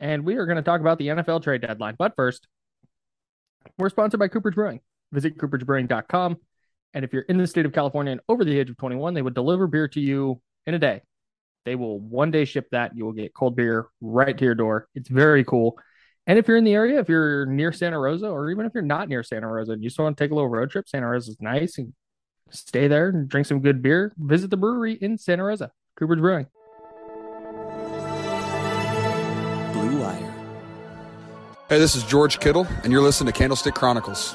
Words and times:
and 0.00 0.24
we 0.24 0.36
are 0.36 0.46
going 0.46 0.56
to 0.56 0.62
talk 0.62 0.80
about 0.80 0.98
the 0.98 1.08
NFL 1.08 1.42
trade 1.42 1.60
deadline. 1.60 1.94
But 1.98 2.16
first, 2.16 2.48
we're 3.78 3.90
sponsored 3.90 4.18
by 4.20 4.28
Cooper's 4.28 4.54
Brewing. 4.54 4.80
Visit 5.12 5.38
coopersbrewing.com. 5.38 6.38
And 6.94 7.04
if 7.04 7.12
you're 7.12 7.22
in 7.22 7.38
the 7.38 7.46
state 7.46 7.66
of 7.66 7.72
California 7.72 8.12
and 8.12 8.20
over 8.28 8.44
the 8.44 8.58
age 8.58 8.70
of 8.70 8.76
21, 8.76 9.14
they 9.14 9.22
would 9.22 9.34
deliver 9.34 9.66
beer 9.66 9.86
to 9.88 10.00
you 10.00 10.40
in 10.66 10.74
a 10.74 10.78
day. 10.78 11.02
They 11.64 11.76
will 11.76 12.00
one 12.00 12.30
day 12.30 12.44
ship 12.46 12.68
that. 12.72 12.96
You 12.96 13.04
will 13.04 13.12
get 13.12 13.34
cold 13.34 13.54
beer 13.54 13.88
right 14.00 14.36
to 14.36 14.44
your 14.44 14.54
door. 14.54 14.88
It's 14.94 15.08
very 15.08 15.44
cool. 15.44 15.78
And 16.26 16.38
if 16.38 16.48
you're 16.48 16.56
in 16.56 16.64
the 16.64 16.74
area, 16.74 16.98
if 17.00 17.08
you're 17.08 17.46
near 17.46 17.72
Santa 17.72 17.98
Rosa, 17.98 18.28
or 18.28 18.50
even 18.50 18.66
if 18.66 18.72
you're 18.74 18.82
not 18.82 19.08
near 19.08 19.22
Santa 19.22 19.46
Rosa 19.46 19.72
and 19.72 19.82
you 19.82 19.88
just 19.88 19.98
want 19.98 20.16
to 20.16 20.24
take 20.24 20.30
a 20.30 20.34
little 20.34 20.48
road 20.48 20.70
trip, 20.70 20.88
Santa 20.88 21.08
Rosa 21.08 21.32
is 21.32 21.40
nice 21.40 21.78
and 21.78 21.92
stay 22.50 22.88
there 22.88 23.08
and 23.08 23.28
drink 23.28 23.46
some 23.46 23.60
good 23.60 23.82
beer. 23.82 24.12
Visit 24.16 24.50
the 24.50 24.56
brewery 24.56 24.94
in 24.94 25.18
Santa 25.18 25.44
Rosa, 25.44 25.70
Cooper's 25.96 26.20
Brewing. 26.20 26.46
Hey, 31.70 31.78
this 31.78 31.94
is 31.94 32.02
George 32.02 32.40
Kittle, 32.40 32.66
and 32.82 32.90
you're 32.90 33.00
listening 33.00 33.32
to 33.32 33.38
Candlestick 33.38 33.76
Chronicles. 33.76 34.34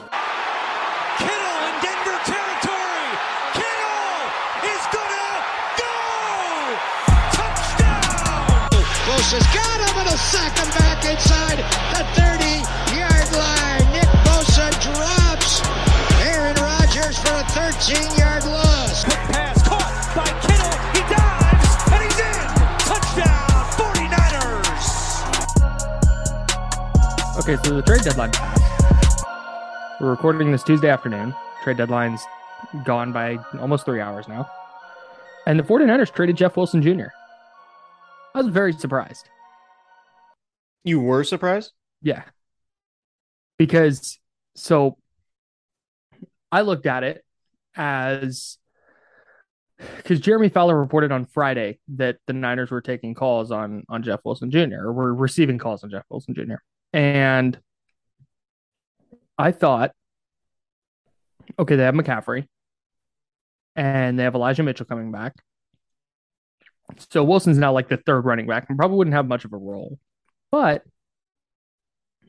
Kittle 1.19 1.57
in 1.67 1.75
Denver 1.83 2.15
territory. 2.23 3.11
Kittle 3.51 4.23
is 4.71 4.83
gonna 4.87 5.43
go. 5.75 5.91
Touchdown. 7.35 8.71
Bosa's 9.03 9.43
got 9.51 9.77
him 9.83 9.99
and 9.99 10.07
a 10.07 10.15
sack 10.15 10.55
him 10.55 10.71
back 10.79 11.03
inside 11.03 11.59
the 11.91 12.07
30-yard 12.15 13.29
line. 13.35 13.83
Nick 13.91 14.07
Bosa 14.23 14.71
drops 14.79 15.59
Aaron 16.23 16.55
Rodgers 16.55 17.19
for 17.19 17.35
a 17.35 17.43
13-yard 17.51 18.34
Okay, 27.47 27.61
so 27.63 27.75
the 27.75 27.83
trade 27.83 28.01
deadline 28.01 28.31
passed. 28.31 29.23
We're 30.01 30.09
recording 30.09 30.51
this 30.51 30.63
Tuesday 30.63 30.89
afternoon. 30.89 31.31
Trade 31.63 31.77
deadline's 31.77 32.25
gone 32.83 33.11
by 33.11 33.37
almost 33.59 33.85
three 33.85 34.01
hours 34.01 34.27
now. 34.27 34.49
And 35.45 35.59
the 35.59 35.63
49ers 35.63 36.11
traded 36.11 36.37
Jeff 36.37 36.57
Wilson 36.57 36.81
Jr. 36.81 37.09
I 38.33 38.39
was 38.39 38.47
very 38.47 38.73
surprised. 38.73 39.29
You 40.83 40.99
were 40.99 41.23
surprised? 41.23 41.71
Yeah. 42.01 42.23
Because 43.59 44.17
so 44.55 44.97
I 46.51 46.61
looked 46.61 46.87
at 46.87 47.03
it 47.03 47.23
as 47.75 48.57
because 49.97 50.19
Jeremy 50.19 50.49
Fowler 50.49 50.79
reported 50.79 51.11
on 51.11 51.25
Friday 51.25 51.77
that 51.89 52.17
the 52.25 52.33
Niners 52.33 52.71
were 52.71 52.81
taking 52.81 53.13
calls 53.13 53.51
on 53.51 53.83
on 53.87 54.01
Jeff 54.01 54.21
Wilson 54.25 54.49
Jr. 54.49 54.79
or 54.79 54.93
were 54.93 55.13
receiving 55.13 55.59
calls 55.59 55.83
on 55.83 55.91
Jeff 55.91 56.05
Wilson 56.09 56.33
Jr. 56.33 56.55
And 56.95 57.59
I 59.37 59.51
thought, 59.51 59.91
okay, 61.59 61.75
they 61.75 61.83
have 61.83 61.93
McCaffrey 61.93 62.47
and 63.75 64.17
they 64.17 64.23
have 64.23 64.33
Elijah 64.33 64.63
Mitchell 64.63 64.85
coming 64.85 65.11
back. 65.11 65.33
So 67.09 67.21
Wilson's 67.25 67.57
now 67.57 67.73
like 67.73 67.89
the 67.89 67.97
third 67.97 68.23
running 68.23 68.47
back 68.47 68.67
and 68.69 68.77
probably 68.77 68.95
wouldn't 68.95 69.13
have 69.13 69.27
much 69.27 69.43
of 69.43 69.51
a 69.51 69.57
role. 69.57 69.99
But 70.53 70.83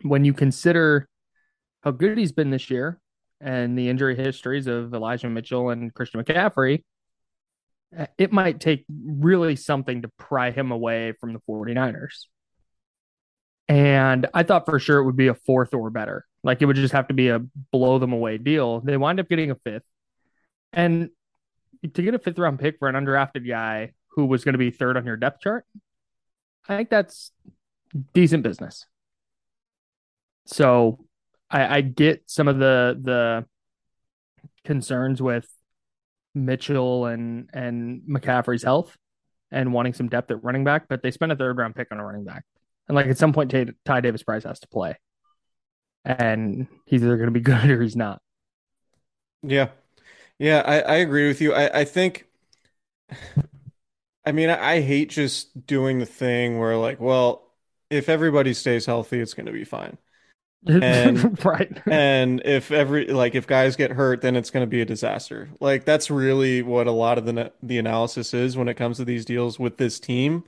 when 0.03 0.25
you 0.25 0.33
consider 0.35 1.09
how 1.83 1.93
good 1.93 2.19
he's 2.19 2.33
been 2.33 2.51
this 2.51 2.69
year 2.69 2.99
and 3.41 3.79
the 3.79 3.89
injury 3.89 4.17
histories 4.17 4.67
of 4.67 4.93
Elijah 4.93 5.31
Mitchell 5.31 5.71
and 5.71 5.95
Christian 5.95 6.25
McCaffrey, 6.25 6.83
it 8.19 8.33
might 8.33 8.59
take 8.59 8.85
really 8.89 9.55
something 9.55 10.03
to 10.03 10.09
pry 10.19 10.51
him 10.51 10.73
away 10.73 11.13
from 11.21 11.35
the 11.35 11.41
49ers. 11.49 12.27
And 13.69 14.27
I 14.33 14.43
thought 14.43 14.65
for 14.65 14.79
sure 14.79 14.99
it 14.99 15.05
would 15.05 15.17
be 15.17 15.27
a 15.29 15.35
fourth 15.35 15.75
or 15.75 15.91
better. 15.91 16.25
Like 16.45 16.63
it 16.63 16.67
would 16.67 16.77
just 16.77 16.93
have 16.93 17.09
to 17.09 17.15
be 17.15 17.29
a 17.29 17.41
blow 17.73 17.99
them 17.99 18.13
away 18.13 18.39
deal. 18.39 18.81
They 18.81 18.97
wind 18.97 19.19
up 19.19 19.29
getting 19.29 19.51
a 19.51 19.57
fifth. 19.57 19.83
And 20.73 21.11
to 21.95 22.03
get 22.03 22.15
a 22.15 22.19
fifth 22.19 22.39
round 22.39 22.59
pick 22.59 22.79
for 22.79 22.89
an 22.89 22.95
undrafted 22.95 23.47
guy 23.47 23.93
who 24.11 24.27
was 24.27 24.45
going 24.45 24.55
to 24.55 24.59
be 24.59 24.71
third 24.71 24.97
on 24.97 25.05
your 25.05 25.17
depth 25.17 25.41
chart, 25.41 25.65
I 26.69 26.77
think 26.77 26.91
that's 26.91 27.33
decent 28.15 28.43
business. 28.43 28.87
So 30.47 31.05
I, 31.51 31.79
I 31.79 31.81
get 31.81 32.23
some 32.27 32.49
of 32.49 32.59
the 32.59 32.99
the 33.01 33.47
concerns 34.65 35.21
with 35.21 35.49
Mitchell 36.35 37.07
and 37.07 37.51
and 37.53 38.03
McCaffrey's 38.09 38.63
health 38.63 38.97
and 39.51 39.73
wanting 39.73 39.95
some 39.95 40.09
depth 40.09 40.31
at 40.31 40.43
running 40.43 40.65
back, 40.65 40.87
but 40.89 41.03
they 41.03 41.11
spent 41.11 41.33
a 41.33 41.37
third 41.37 41.57
round 41.57 41.75
pick 41.75 41.89
on 41.93 41.99
a 41.99 42.05
running 42.05 42.25
back. 42.25 42.45
And 42.89 42.95
like 42.95 43.07
at 43.07 43.19
some 43.19 43.33
point, 43.33 43.51
Ty, 43.51 43.67
Ty 43.85 44.01
Davis 44.01 44.23
Price 44.23 44.45
has 44.45 44.61
to 44.61 44.69
play, 44.69 44.97
and 46.05 46.69
he's 46.87 47.03
either 47.03 47.17
going 47.17 47.29
to 47.29 47.33
be 47.33 47.41
good 47.41 47.69
or 47.71 47.83
he's 47.83 47.97
not. 47.97 48.21
Yeah. 49.43 49.69
Yeah, 50.39 50.63
I, 50.67 50.81
I 50.81 50.95
agree 50.97 51.29
with 51.29 51.41
you. 51.41 51.55
I, 51.55 51.81
I 51.81 51.85
think, 51.85 52.27
I 54.25 54.33
mean, 54.33 54.51
I, 54.51 54.75
I 54.75 54.81
hate 54.81 55.09
just 55.11 55.67
doing 55.67 55.99
the 55.99 56.07
thing 56.07 56.59
where, 56.59 56.77
like, 56.77 57.01
well, 57.01 57.43
if 57.89 58.09
everybody 58.09 58.53
stays 58.53 58.85
healthy, 58.85 59.21
it's 59.21 59.35
going 59.35 59.47
to 59.47 59.53
be 59.53 59.65
fine. 59.65 59.97
And- 60.67 61.43
right. 61.45 61.73
And 61.89 62.43
if 62.45 62.71
every, 62.71 63.07
like, 63.07 63.35
if 63.35 63.47
guys 63.47 63.77
get 63.77 63.93
hurt, 63.93 64.21
then 64.21 64.37
it's 64.37 64.51
going 64.51 64.65
to 64.65 64.71
be 64.71 64.83
a 64.83 64.85
disaster. 64.85 65.49
Like, 65.61 65.85
that's 65.85 66.11
really 66.11 66.63
what 66.63 66.87
a 66.87 66.93
lot 66.93 67.19
of 67.19 67.25
the, 67.25 67.53
the 67.63 67.79
analysis 67.79 68.35
is 68.35 68.57
when 68.57 68.69
it 68.69 68.75
comes 68.75 68.99
to 68.99 69.05
these 69.05 69.25
deals 69.25 69.59
with 69.59 69.79
this 69.79 69.99
team 70.01 70.45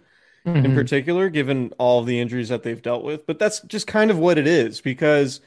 in 0.57 0.73
Mhm. 0.73 0.75
particular, 0.75 1.29
given 1.31 1.73
all 1.79 2.03
the 2.03 2.21
injuries 2.21 2.49
that 2.49 2.63
they've 2.63 2.83
dealt 2.83 3.05
with. 3.05 3.27
But 3.27 3.39
that's 3.39 3.61
just 3.63 3.87
kind 3.87 4.11
of 4.11 4.19
what 4.19 4.39
it 4.39 4.47
is 4.47 4.81
because 4.81 5.41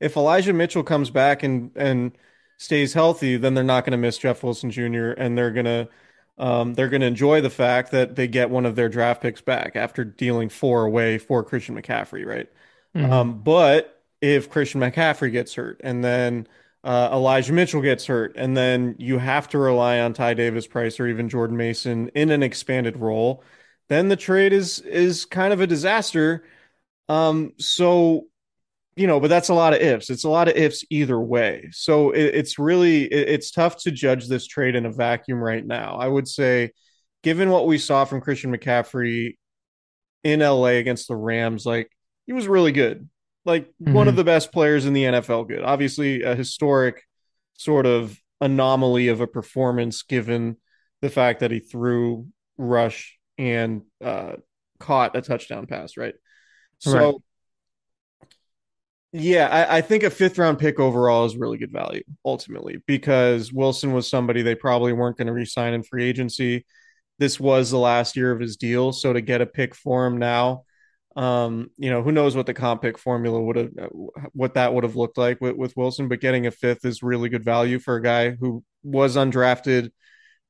if 0.00 0.16
Elijah 0.16 0.52
Mitchell 0.52 0.82
comes 0.82 1.10
back 1.10 1.42
and 1.42 1.70
and 1.76 2.12
stays 2.56 2.92
healthy, 2.94 3.36
then 3.36 3.54
they're 3.54 3.64
not 3.64 3.84
going 3.84 3.92
to 3.92 3.96
miss 3.98 4.18
Jeff 4.18 4.42
Wilson 4.42 4.70
Jr. 4.70 5.10
and 5.12 5.36
they're 5.38 5.50
gonna 5.52 5.88
um, 6.38 6.74
they're 6.74 6.88
going 6.88 7.00
to 7.00 7.06
enjoy 7.08 7.40
the 7.40 7.50
fact 7.50 7.90
that 7.90 8.14
they 8.14 8.28
get 8.28 8.48
one 8.50 8.64
of 8.64 8.76
their 8.76 8.88
draft 8.88 9.20
picks 9.22 9.40
back 9.40 9.74
after 9.74 10.04
dealing 10.04 10.48
four 10.48 10.84
away 10.84 11.18
for 11.18 11.42
Christian 11.42 11.74
McCaffrey, 11.80 12.24
right? 12.24 12.48
Mhm. 12.94 13.10
Um, 13.10 13.42
but 13.42 14.00
if 14.20 14.48
Christian 14.50 14.80
McCaffrey 14.80 15.32
gets 15.32 15.54
hurt 15.54 15.80
and 15.82 16.04
then 16.04 16.46
uh, 16.84 17.10
Elijah 17.12 17.52
Mitchell 17.52 17.82
gets 17.82 18.06
hurt, 18.06 18.34
and 18.36 18.56
then 18.56 18.94
you 18.98 19.18
have 19.18 19.48
to 19.48 19.58
rely 19.58 19.98
on 19.98 20.12
Ty 20.12 20.34
Davis 20.34 20.66
Price 20.66 21.00
or 21.00 21.08
even 21.08 21.28
Jordan 21.28 21.56
Mason 21.56 22.08
in 22.14 22.30
an 22.30 22.42
expanded 22.44 22.96
role, 22.96 23.42
then 23.88 24.08
the 24.08 24.16
trade 24.16 24.52
is 24.52 24.80
is 24.80 25.24
kind 25.24 25.52
of 25.52 25.60
a 25.60 25.66
disaster. 25.66 26.44
Um, 27.08 27.52
so 27.58 28.26
you 28.96 29.06
know, 29.06 29.20
but 29.20 29.28
that's 29.28 29.48
a 29.48 29.54
lot 29.54 29.74
of 29.74 29.80
ifs. 29.80 30.10
It's 30.10 30.24
a 30.24 30.28
lot 30.28 30.48
of 30.48 30.56
ifs 30.56 30.84
either 30.90 31.20
way. 31.20 31.68
So 31.70 32.10
it, 32.10 32.34
it's 32.34 32.58
really 32.58 33.04
it, 33.04 33.28
it's 33.28 33.52
tough 33.52 33.76
to 33.82 33.92
judge 33.92 34.26
this 34.26 34.46
trade 34.46 34.74
in 34.74 34.86
a 34.86 34.92
vacuum 34.92 35.38
right 35.38 35.64
now. 35.64 35.96
I 35.96 36.08
would 36.08 36.26
say, 36.26 36.72
given 37.22 37.50
what 37.50 37.66
we 37.66 37.78
saw 37.78 38.04
from 38.04 38.20
Christian 38.20 38.54
McCaffrey 38.54 39.36
in 40.24 40.40
LA 40.40 40.78
against 40.78 41.06
the 41.06 41.16
Rams, 41.16 41.64
like 41.64 41.90
he 42.26 42.32
was 42.32 42.48
really 42.48 42.72
good, 42.72 43.08
like 43.44 43.66
mm-hmm. 43.66 43.92
one 43.92 44.08
of 44.08 44.16
the 44.16 44.24
best 44.24 44.52
players 44.52 44.84
in 44.84 44.94
the 44.94 45.04
NFL. 45.04 45.48
Good, 45.48 45.62
obviously 45.62 46.22
a 46.22 46.34
historic 46.34 47.04
sort 47.54 47.86
of 47.86 48.18
anomaly 48.40 49.08
of 49.08 49.20
a 49.20 49.26
performance 49.26 50.02
given 50.02 50.56
the 51.02 51.10
fact 51.10 51.40
that 51.40 51.50
he 51.50 51.60
threw, 51.60 52.26
rush, 52.56 53.17
and 53.38 53.82
uh, 54.04 54.32
caught 54.78 55.16
a 55.16 55.22
touchdown 55.22 55.66
pass. 55.66 55.96
Right. 55.96 56.14
So. 56.78 56.92
Right 56.92 57.14
yeah, 59.12 59.48
I, 59.48 59.78
I, 59.78 59.80
think 59.80 60.02
a 60.02 60.10
fifth 60.10 60.36
round 60.36 60.58
pick 60.58 60.78
overall 60.78 61.24
is 61.24 61.36
really 61.36 61.56
good 61.56 61.72
value 61.72 62.02
ultimately 62.26 62.82
because 62.86 63.50
Wilson 63.50 63.92
was 63.94 64.06
somebody 64.06 64.42
they 64.42 64.54
probably 64.54 64.92
weren't 64.92 65.16
going 65.16 65.28
to 65.28 65.32
re-sign 65.32 65.72
in 65.72 65.82
free 65.82 66.04
agency. 66.04 66.66
This 67.18 67.40
was 67.40 67.70
the 67.70 67.78
last 67.78 68.16
year 68.16 68.32
of 68.32 68.40
his 68.40 68.58
deal, 68.58 68.92
so 68.92 69.14
to 69.14 69.22
get 69.22 69.40
a 69.40 69.46
pick 69.46 69.74
for 69.74 70.06
him 70.06 70.18
now, 70.18 70.64
um, 71.16 71.70
you 71.78 71.90
know, 71.90 72.02
who 72.02 72.12
knows 72.12 72.36
what 72.36 72.46
the 72.46 72.54
comp 72.54 72.82
pick 72.82 72.98
formula 72.98 73.40
would 73.40 73.56
have, 73.56 73.70
what 74.34 74.54
that 74.54 74.74
would 74.74 74.84
have 74.84 74.94
looked 74.94 75.18
like 75.18 75.40
with, 75.40 75.56
with 75.56 75.76
Wilson. 75.76 76.08
But 76.08 76.20
getting 76.20 76.46
a 76.46 76.50
fifth 76.50 76.84
is 76.84 77.02
really 77.02 77.30
good 77.30 77.44
value 77.44 77.78
for 77.78 77.96
a 77.96 78.02
guy 78.02 78.30
who 78.30 78.62
was 78.82 79.16
undrafted, 79.16 79.90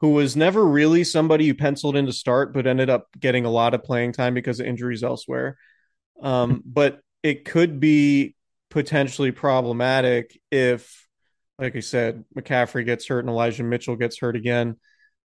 who 0.01 0.11
was 0.11 0.37
never 0.37 0.65
really 0.65 1.05
somebody 1.05 1.45
you 1.45 1.55
penciled 1.55 1.97
in 1.97 2.07
to 2.07 2.13
start, 2.13 2.55
but 2.55 2.67
ended 2.67 2.89
up 2.89 3.09
getting 3.19 3.45
a 3.45 3.51
lot 3.51 3.75
of 3.75 3.83
playing 3.83 4.13
time 4.13 4.35
because 4.35 4.61
of 4.61 4.67
injuries 4.67 5.03
elsewhere. 5.03 5.57
Um, 6.23 6.63
but 6.65 7.01
it 7.23 7.45
could 7.45 7.81
be 7.81 8.37
potentially 8.71 9.33
problematic 9.33 10.41
if, 10.51 11.07
like 11.59 11.75
I 11.75 11.81
said, 11.81 12.25
McCaffrey 12.37 12.85
gets 12.85 13.09
hurt 13.09 13.21
and 13.21 13.29
Elijah 13.29 13.65
Mitchell 13.65 13.97
gets 13.97 14.19
hurt 14.19 14.37
again. 14.37 14.77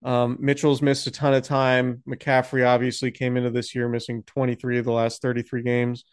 Um, 0.04 0.38
Mitchell's 0.40 0.82
missed 0.82 1.08
a 1.08 1.12
ton 1.12 1.34
of 1.34 1.44
time. 1.44 2.04
McCaffrey 2.08 2.66
obviously 2.66 3.12
came 3.12 3.38
into 3.38 3.50
this 3.50 3.76
year 3.76 3.90
missing 3.90 4.24
23 4.24 4.80
of 4.80 4.86
the 4.86 4.92
last 4.92 5.22
33 5.22 5.64
games, 5.64 6.06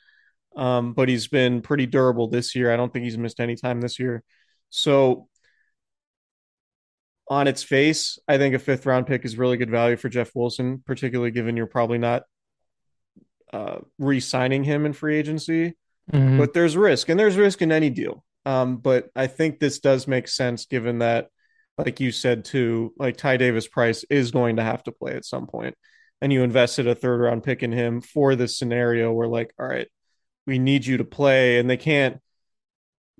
um, 0.56 0.92
but 0.94 1.08
he's 1.08 1.28
been 1.28 1.60
pretty 1.60 1.86
durable 1.86 2.28
this 2.28 2.54
year. 2.54 2.72
I 2.72 2.76
don't 2.76 2.92
think 2.92 3.04
he's 3.04 3.18
missed 3.18 3.38
any 3.38 3.54
time 3.54 3.80
this 3.80 3.98
year. 3.98 4.24
So, 4.70 5.28
on 7.28 7.48
its 7.48 7.62
face, 7.62 8.18
I 8.28 8.38
think 8.38 8.54
a 8.54 8.58
fifth 8.58 8.86
round 8.86 9.06
pick 9.06 9.24
is 9.24 9.36
really 9.36 9.56
good 9.56 9.70
value 9.70 9.96
for 9.96 10.08
Jeff 10.08 10.30
Wilson, 10.34 10.82
particularly 10.86 11.30
given 11.32 11.56
you're 11.56 11.66
probably 11.66 11.98
not 11.98 12.22
uh, 13.52 13.78
re 13.98 14.20
signing 14.20 14.64
him 14.64 14.86
in 14.86 14.92
free 14.92 15.16
agency. 15.16 15.76
Mm-hmm. 16.12 16.38
But 16.38 16.52
there's 16.52 16.76
risk, 16.76 17.08
and 17.08 17.18
there's 17.18 17.36
risk 17.36 17.62
in 17.62 17.72
any 17.72 17.90
deal. 17.90 18.24
Um, 18.44 18.76
but 18.76 19.08
I 19.16 19.26
think 19.26 19.58
this 19.58 19.80
does 19.80 20.06
make 20.06 20.28
sense 20.28 20.66
given 20.66 21.00
that, 21.00 21.28
like 21.78 21.98
you 21.98 22.12
said 22.12 22.44
too, 22.44 22.94
like 22.96 23.16
Ty 23.16 23.38
Davis 23.38 23.66
Price 23.66 24.04
is 24.08 24.30
going 24.30 24.56
to 24.56 24.62
have 24.62 24.84
to 24.84 24.92
play 24.92 25.14
at 25.16 25.24
some 25.24 25.48
point, 25.48 25.74
and 26.20 26.32
you 26.32 26.44
invested 26.44 26.86
a 26.86 26.94
third 26.94 27.20
round 27.20 27.42
pick 27.42 27.64
in 27.64 27.72
him 27.72 28.00
for 28.00 28.36
this 28.36 28.56
scenario 28.56 29.12
where, 29.12 29.26
like, 29.26 29.52
all 29.58 29.66
right, 29.66 29.88
we 30.46 30.60
need 30.60 30.86
you 30.86 30.98
to 30.98 31.04
play, 31.04 31.58
and 31.58 31.68
they 31.68 31.76
can't, 31.76 32.20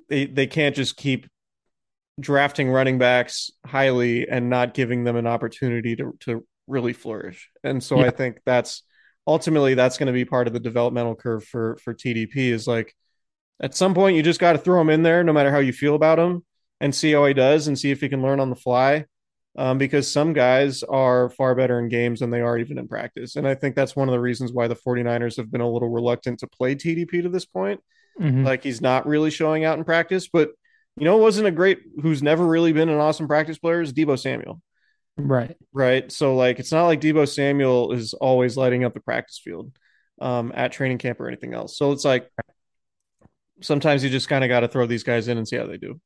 they 0.09 0.27
they 0.27 0.47
can't 0.47 0.77
just 0.77 0.97
keep 0.97 1.27
drafting 2.19 2.71
running 2.71 2.99
backs 2.99 3.51
highly 3.67 4.29
and 4.29 4.49
not 4.49 4.75
giving 4.75 5.05
them 5.05 5.17
an 5.17 5.27
opportunity 5.27 5.97
to 5.97 6.17
to 6.21 6.45
really 6.67 6.93
flourish. 6.93 7.51
And 7.63 7.83
so 7.83 8.01
yeah. 8.01 8.07
I 8.07 8.11
think 8.11 8.41
that's 8.45 8.83
ultimately 9.27 9.75
that's 9.75 9.99
going 9.99 10.07
to 10.07 10.13
be 10.13 10.25
part 10.25 10.47
of 10.47 10.53
the 10.53 10.61
developmental 10.61 11.15
curve 11.15 11.45
for 11.45 11.77
for 11.83 11.95
TDP 11.95 12.51
is 12.51 12.67
like 12.67 12.95
at 13.61 13.75
some 13.75 13.95
point 13.95 14.17
you 14.17 14.23
just 14.23 14.41
got 14.41 14.53
to 14.53 14.59
throw 14.59 14.81
him 14.81 14.91
in 14.91 15.03
there 15.03 15.25
no 15.25 15.33
matter 15.33 15.51
how 15.51 15.59
you 15.59 15.73
feel 15.73 15.95
about 15.95 16.19
him 16.19 16.45
and 16.81 16.95
see 16.95 17.13
how 17.13 17.25
he 17.25 17.35
does 17.35 17.69
and 17.69 17.79
see 17.79 17.91
if 17.91 18.01
he 18.01 18.09
can 18.09 18.23
learn 18.23 18.41
on 18.41 18.51
the 18.51 18.57
fly 18.57 19.05
um, 19.59 19.79
because 19.79 20.11
some 20.11 20.35
guys 20.35 20.83
are 20.83 21.31
far 21.31 21.55
better 21.55 21.79
in 21.79 21.89
games 21.89 22.21
than 22.21 22.31
they 22.31 22.43
are 22.43 22.59
even 22.59 22.79
in 22.79 22.87
practice 22.87 23.37
and 23.37 23.49
i 23.49 23.55
think 23.55 23.75
that's 23.75 23.97
one 23.97 24.09
of 24.09 24.13
the 24.13 24.21
reasons 24.21 24.53
why 24.53 24.69
the 24.69 24.77
49ers 24.77 25.37
have 25.37 25.51
been 25.51 25.61
a 25.61 25.71
little 25.71 25.89
reluctant 25.89 26.39
to 26.41 26.47
play 26.47 26.75
tdp 26.75 27.23
to 27.23 27.29
this 27.29 27.47
point 27.47 27.81
mm-hmm. 28.21 28.45
like 28.45 28.63
he's 28.63 28.81
not 28.81 29.07
really 29.07 29.31
showing 29.31 29.65
out 29.65 29.79
in 29.79 29.85
practice 29.85 30.29
but 30.29 30.51
you 30.97 31.05
know 31.05 31.19
it 31.19 31.23
wasn't 31.23 31.47
a 31.47 31.51
great 31.51 31.81
who's 32.03 32.23
never 32.23 32.47
really 32.47 32.73
been 32.73 32.89
an 32.89 32.99
awesome 32.99 33.29
practice 33.29 33.59
player 33.59 33.81
is 33.81 33.93
Deebo 33.93 34.19
samuel 34.19 34.61
Right. 35.17 35.57
Right. 35.73 36.13
So 36.13 36.37
like 36.37 36.59
it's 36.59 36.73
not 36.73 36.87
like 36.87 37.01
Deebo 37.01 37.29
Samuel 37.29 37.93
is 37.93 38.15
always 38.15 38.57
lighting 38.57 38.85
up 38.85 38.95
the 38.95 39.01
practice 39.01 39.41
field 39.43 39.73
um, 40.21 40.53
at 40.55 40.73
training 40.73 40.99
camp 40.99 41.21
or 41.21 41.29
anything 41.29 41.55
else. 41.55 41.77
So 41.77 41.93
it's 41.93 42.05
like 42.05 42.31
sometimes 43.63 44.05
you 44.05 44.11
just 44.11 44.29
kind 44.29 44.45
of 44.45 44.49
got 44.49 44.61
to 44.61 44.69
throw 44.69 44.87
these 44.87 45.05
guys 45.05 45.29
in 45.29 45.39
and 45.39 45.49
see 45.49 45.57
how 45.57 45.67
they 45.67 45.79
do. 45.79 46.01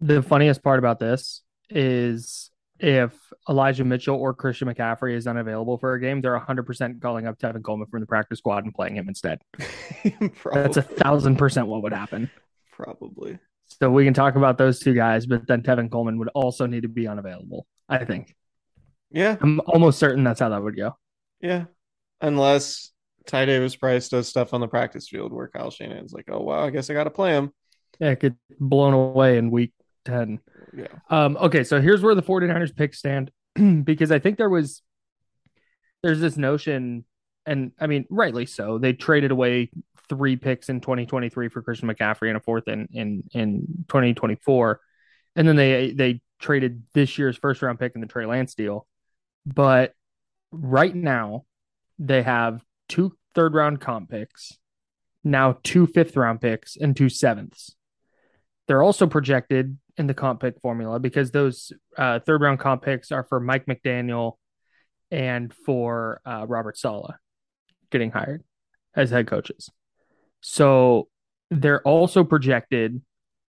The 0.00 0.22
funniest 0.22 0.62
part 0.62 0.78
about 0.78 0.98
this 0.98 1.42
is 1.70 2.50
if 2.80 3.12
Elijah 3.48 3.84
Mitchell 3.84 4.16
or 4.16 4.34
Christian 4.34 4.68
McCaffrey 4.68 5.14
is 5.14 5.26
unavailable 5.26 5.78
for 5.78 5.94
a 5.94 6.00
game, 6.00 6.20
they're 6.20 6.38
100% 6.38 7.00
calling 7.00 7.26
up 7.26 7.38
Tevin 7.38 7.64
Coleman 7.64 7.88
from 7.88 8.00
the 8.00 8.06
practice 8.06 8.38
squad 8.38 8.64
and 8.64 8.74
playing 8.74 8.96
him 8.96 9.08
instead. 9.08 9.40
That's 10.52 10.76
a 10.76 10.82
thousand 10.82 11.36
percent 11.36 11.66
what 11.66 11.82
would 11.82 11.92
happen. 11.92 12.30
Probably. 12.72 13.38
So 13.80 13.90
we 13.90 14.04
can 14.04 14.14
talk 14.14 14.34
about 14.34 14.58
those 14.58 14.80
two 14.80 14.94
guys, 14.94 15.26
but 15.26 15.46
then 15.46 15.62
Tevin 15.62 15.90
Coleman 15.90 16.18
would 16.18 16.28
also 16.34 16.66
need 16.66 16.82
to 16.82 16.88
be 16.88 17.06
unavailable. 17.06 17.66
I 17.88 18.04
think. 18.04 18.34
Yeah, 19.10 19.36
I'm 19.40 19.60
almost 19.66 19.98
certain 19.98 20.24
that's 20.24 20.40
how 20.40 20.50
that 20.50 20.62
would 20.62 20.76
go. 20.76 20.96
Yeah, 21.40 21.64
unless 22.20 22.92
Ty 23.26 23.46
Davis 23.46 23.76
Price 23.76 24.08
does 24.08 24.28
stuff 24.28 24.52
on 24.52 24.60
the 24.60 24.68
practice 24.68 25.08
field 25.08 25.32
where 25.32 25.48
Kyle 25.48 25.70
Shanahan's 25.70 26.12
like, 26.12 26.28
"Oh 26.30 26.40
wow, 26.40 26.64
I 26.64 26.70
guess 26.70 26.90
I 26.90 26.94
got 26.94 27.04
to 27.04 27.10
play 27.10 27.32
him." 27.32 27.52
Yeah, 28.00 28.10
it 28.10 28.20
get 28.20 28.34
blown 28.60 28.92
away 28.92 29.38
in 29.38 29.50
week 29.50 29.72
ten. 30.04 30.40
Yeah. 30.76 30.86
Um. 31.08 31.36
Okay, 31.38 31.64
so 31.64 31.80
here's 31.80 32.02
where 32.02 32.14
the 32.14 32.22
49ers 32.22 32.74
pick 32.76 32.94
stand 32.94 33.30
because 33.84 34.10
I 34.10 34.18
think 34.18 34.36
there 34.36 34.50
was 34.50 34.82
there's 36.02 36.20
this 36.20 36.36
notion, 36.36 37.04
and 37.48 37.72
I 37.80 37.86
mean, 37.86 38.04
rightly 38.10 38.46
so. 38.46 38.78
They 38.78 38.92
traded 38.92 39.30
away 39.30 39.70
three 40.08 40.36
picks 40.36 40.68
in 40.68 40.80
2023 40.80 41.48
for 41.48 41.62
Christian 41.62 41.88
McCaffrey 41.88 42.28
and 42.28 42.36
a 42.36 42.40
fourth 42.40 42.68
in 42.68 42.88
in 42.92 43.24
in 43.32 43.84
2024, 43.88 44.80
and 45.34 45.48
then 45.48 45.56
they 45.56 45.92
they 45.92 46.20
traded 46.38 46.82
this 46.92 47.18
year's 47.18 47.36
first 47.36 47.62
round 47.62 47.78
pick 47.78 47.94
in 47.94 48.00
the 48.00 48.06
Trey 48.06 48.26
Lance 48.26 48.54
deal. 48.54 48.86
But 49.46 49.94
right 50.52 50.94
now, 50.94 51.44
they 51.98 52.22
have 52.22 52.62
two 52.88 53.16
third 53.34 53.54
round 53.54 53.80
comp 53.80 54.10
picks, 54.10 54.52
now 55.24 55.58
two 55.62 55.86
fifth 55.86 56.16
round 56.16 56.40
picks, 56.40 56.76
and 56.76 56.94
two 56.94 57.08
sevenths. 57.08 57.74
They're 58.66 58.82
also 58.82 59.06
projected 59.06 59.78
in 59.96 60.06
the 60.06 60.14
comp 60.14 60.40
pick 60.40 60.60
formula 60.60 61.00
because 61.00 61.30
those 61.30 61.72
uh, 61.96 62.20
third 62.20 62.42
round 62.42 62.58
comp 62.60 62.82
picks 62.82 63.10
are 63.10 63.24
for 63.24 63.40
Mike 63.40 63.64
McDaniel 63.64 64.34
and 65.10 65.52
for 65.64 66.20
uh, 66.26 66.44
Robert 66.46 66.76
Saleh 66.76 67.14
getting 67.90 68.10
hired 68.10 68.42
as 68.94 69.10
head 69.10 69.26
coaches. 69.26 69.70
So 70.40 71.08
they're 71.50 71.82
also 71.82 72.24
projected 72.24 73.00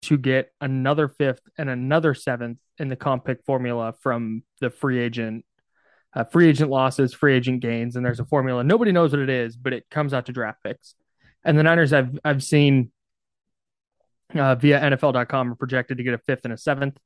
to 0.04 0.18
get 0.18 0.52
another 0.60 1.08
fifth 1.08 1.42
and 1.58 1.70
another 1.70 2.14
seventh 2.14 2.60
in 2.78 2.90
the 2.90 2.96
comp 2.96 3.26
pick 3.26 3.44
formula 3.46 3.94
from 4.02 4.44
the 4.60 4.70
free 4.70 5.00
agent 5.00 5.46
uh, 6.16 6.24
free 6.24 6.48
agent 6.48 6.70
losses, 6.70 7.14
free 7.14 7.34
agent 7.34 7.62
gains, 7.62 7.96
and 7.96 8.06
there's 8.06 8.20
a 8.20 8.26
formula. 8.26 8.64
Nobody 8.64 8.92
knows 8.92 9.12
what 9.12 9.20
it 9.20 9.30
is, 9.30 9.56
but 9.58 9.74
it 9.74 9.90
comes 9.90 10.14
out 10.14 10.28
to 10.28 10.32
draft 10.32 10.64
picks. 10.64 10.94
And 11.44 11.58
the 11.58 11.64
Niners, 11.64 11.92
I've 11.92 12.20
I've 12.24 12.44
seen 12.44 12.92
uh, 14.36 14.56
via 14.56 14.80
NFL.com 14.80 15.52
are 15.52 15.56
projected 15.56 15.98
to 15.98 16.04
get 16.04 16.14
a 16.14 16.20
fifth 16.20 16.42
and 16.44 16.54
a 16.54 16.58
seventh, 16.58 16.98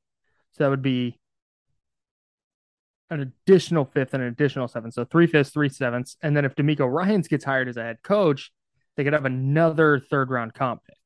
so 0.52 0.64
that 0.64 0.70
would 0.70 0.82
be 0.82 1.18
an 3.10 3.20
additional 3.20 3.84
fifth 3.84 4.14
and 4.14 4.22
an 4.22 4.28
additional 4.28 4.68
seventh. 4.68 4.94
So 4.94 5.04
three 5.04 5.26
fifths, 5.26 5.50
three 5.50 5.68
sevenths, 5.68 6.16
and 6.22 6.36
then 6.36 6.44
if 6.44 6.54
DeMeco 6.54 6.90
Ryans 6.90 7.28
gets 7.28 7.44
hired 7.44 7.68
as 7.68 7.76
a 7.76 7.82
head 7.82 8.02
coach, 8.02 8.52
they 8.96 9.04
could 9.04 9.12
have 9.12 9.24
another 9.24 9.98
third 9.98 10.30
round 10.30 10.54
comp 10.54 10.82
pick. 10.84 10.96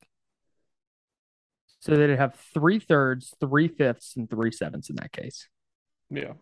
So 1.80 1.96
they'd 1.96 2.16
have 2.16 2.36
three 2.54 2.78
thirds, 2.78 3.34
three 3.40 3.68
fifths, 3.68 4.16
and 4.16 4.30
three 4.30 4.52
sevenths 4.52 4.88
in 4.88 4.96
that 4.96 5.12
case. 5.12 5.48
Yeah. 6.10 6.34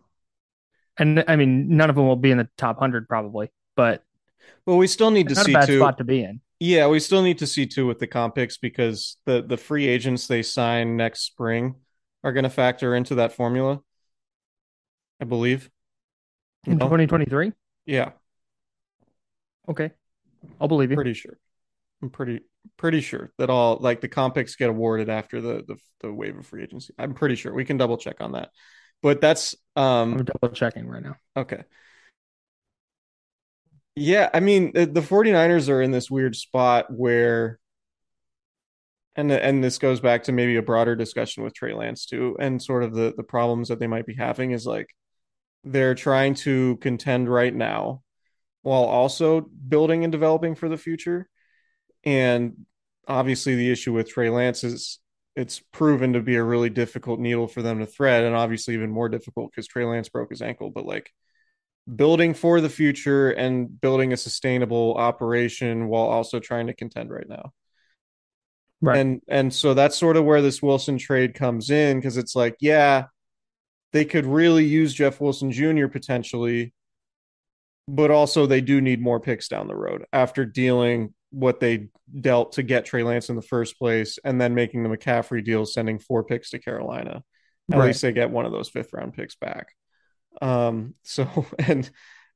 And 0.97 1.23
I 1.27 1.35
mean, 1.35 1.75
none 1.77 1.89
of 1.89 1.95
them 1.95 2.07
will 2.07 2.15
be 2.15 2.31
in 2.31 2.37
the 2.37 2.49
top 2.57 2.79
hundred 2.79 3.07
probably, 3.07 3.51
but 3.75 4.03
well, 4.65 4.77
we 4.77 4.87
still 4.87 5.11
need 5.11 5.29
to 5.29 5.35
see 5.35 5.51
a 5.51 5.53
bad 5.53 5.67
too. 5.67 5.79
spot 5.79 5.97
to 5.97 6.03
be 6.03 6.23
in. 6.23 6.41
Yeah, 6.59 6.87
we 6.87 6.99
still 6.99 7.23
need 7.23 7.39
to 7.39 7.47
see 7.47 7.65
too 7.65 7.87
with 7.87 7.97
the 7.97 8.07
comp 8.07 8.35
picks 8.35 8.57
because 8.57 9.17
the 9.25 9.41
the 9.41 9.57
free 9.57 9.87
agents 9.87 10.27
they 10.27 10.43
sign 10.43 10.95
next 10.95 11.21
spring 11.21 11.75
are 12.23 12.33
going 12.33 12.43
to 12.43 12.49
factor 12.49 12.93
into 12.93 13.15
that 13.15 13.33
formula. 13.33 13.79
I 15.21 15.25
believe 15.25 15.69
in 16.65 16.79
twenty 16.79 17.07
twenty 17.07 17.25
three. 17.25 17.53
Yeah. 17.85 18.11
Okay. 19.69 19.91
I'll 20.59 20.67
believe 20.67 20.89
you. 20.89 20.95
Pretty 20.95 21.13
sure. 21.13 21.37
I'm 22.01 22.09
pretty 22.09 22.41
pretty 22.77 23.01
sure 23.01 23.31
that 23.37 23.49
all 23.49 23.77
like 23.79 24.01
the 24.01 24.07
comp 24.07 24.35
picks 24.35 24.55
get 24.55 24.69
awarded 24.69 25.09
after 25.09 25.39
the 25.39 25.63
the, 25.67 25.75
the 26.01 26.11
wave 26.11 26.37
of 26.37 26.45
free 26.47 26.63
agency. 26.63 26.93
I'm 26.97 27.13
pretty 27.13 27.35
sure. 27.35 27.53
We 27.53 27.65
can 27.65 27.77
double 27.77 27.97
check 27.97 28.17
on 28.19 28.31
that. 28.33 28.49
But 29.03 29.21
that's 29.21 29.55
um 29.75 30.13
I'm 30.13 30.25
double 30.25 30.53
checking 30.53 30.87
right 30.87 31.03
now. 31.03 31.15
Okay. 31.37 31.63
Yeah, 33.95 34.29
I 34.33 34.39
mean 34.39 34.71
the, 34.73 34.85
the 34.85 35.01
49ers 35.01 35.69
are 35.69 35.81
in 35.81 35.91
this 35.91 36.09
weird 36.09 36.35
spot 36.35 36.87
where 36.89 37.59
and 39.15 39.31
and 39.31 39.63
this 39.63 39.77
goes 39.77 39.99
back 39.99 40.23
to 40.23 40.31
maybe 40.31 40.55
a 40.55 40.61
broader 40.61 40.95
discussion 40.95 41.43
with 41.43 41.53
Trey 41.53 41.73
Lance 41.73 42.05
too, 42.05 42.37
and 42.39 42.61
sort 42.61 42.83
of 42.83 42.93
the 42.95 43.13
the 43.15 43.23
problems 43.23 43.67
that 43.67 43.79
they 43.79 43.87
might 43.87 44.05
be 44.05 44.15
having 44.15 44.51
is 44.51 44.65
like 44.65 44.89
they're 45.63 45.95
trying 45.95 46.33
to 46.35 46.77
contend 46.77 47.31
right 47.31 47.53
now 47.53 48.01
while 48.63 48.83
also 48.83 49.41
building 49.41 50.03
and 50.03 50.11
developing 50.11 50.55
for 50.55 50.69
the 50.69 50.77
future. 50.77 51.27
And 52.03 52.65
obviously, 53.07 53.55
the 53.55 53.71
issue 53.71 53.93
with 53.93 54.09
Trey 54.09 54.29
Lance 54.29 54.63
is 54.63 54.99
it's 55.35 55.59
proven 55.71 56.13
to 56.13 56.21
be 56.21 56.35
a 56.35 56.43
really 56.43 56.69
difficult 56.69 57.19
needle 57.19 57.47
for 57.47 57.61
them 57.61 57.79
to 57.79 57.85
thread, 57.85 58.23
and 58.23 58.35
obviously 58.35 58.73
even 58.73 58.89
more 58.89 59.09
difficult 59.09 59.51
because 59.51 59.67
Trey 59.67 59.85
Lance 59.85 60.09
broke 60.09 60.29
his 60.29 60.41
ankle. 60.41 60.71
But 60.71 60.85
like 60.85 61.11
building 61.93 62.33
for 62.33 62.61
the 62.61 62.69
future 62.69 63.31
and 63.31 63.79
building 63.81 64.13
a 64.13 64.17
sustainable 64.17 64.95
operation 64.95 65.87
while 65.87 66.05
also 66.05 66.39
trying 66.39 66.67
to 66.67 66.73
contend 66.73 67.09
right 67.09 67.27
now. 67.27 67.51
Right. 68.81 68.97
And 68.97 69.21
and 69.27 69.53
so 69.53 69.73
that's 69.73 69.97
sort 69.97 70.17
of 70.17 70.25
where 70.25 70.41
this 70.41 70.61
Wilson 70.61 70.97
trade 70.97 71.35
comes 71.35 71.69
in 71.69 71.97
because 71.97 72.17
it's 72.17 72.35
like, 72.35 72.55
yeah, 72.59 73.05
they 73.93 74.05
could 74.05 74.25
really 74.25 74.65
use 74.65 74.93
Jeff 74.93 75.19
Wilson 75.19 75.51
Jr. 75.51 75.87
potentially, 75.87 76.73
but 77.87 78.11
also 78.11 78.45
they 78.45 78.61
do 78.61 78.79
need 78.81 79.01
more 79.01 79.19
picks 79.19 79.47
down 79.47 79.67
the 79.67 79.75
road 79.75 80.05
after 80.13 80.45
dealing 80.45 81.13
what 81.31 81.59
they 81.59 81.87
dealt 82.19 82.53
to 82.53 82.63
get 82.63 82.85
Trey 82.85 83.03
Lance 83.03 83.29
in 83.29 83.35
the 83.35 83.41
first 83.41 83.77
place 83.77 84.19
and 84.23 84.39
then 84.39 84.53
making 84.53 84.83
the 84.83 84.89
McCaffrey 84.89 85.43
deal, 85.43 85.65
sending 85.65 85.97
four 85.99 86.23
picks 86.23 86.49
to 86.51 86.59
Carolina. 86.59 87.23
At 87.71 87.79
Right. 87.79 87.87
least 87.87 88.01
they 88.01 88.11
get 88.11 88.31
one 88.31 88.45
of 88.45 88.51
those 88.51 88.69
fifth 88.69 88.91
round 88.93 89.13
picks 89.13 89.35
back. 89.35 89.69
Um, 90.41 90.95
so 91.03 91.45
and 91.59 91.89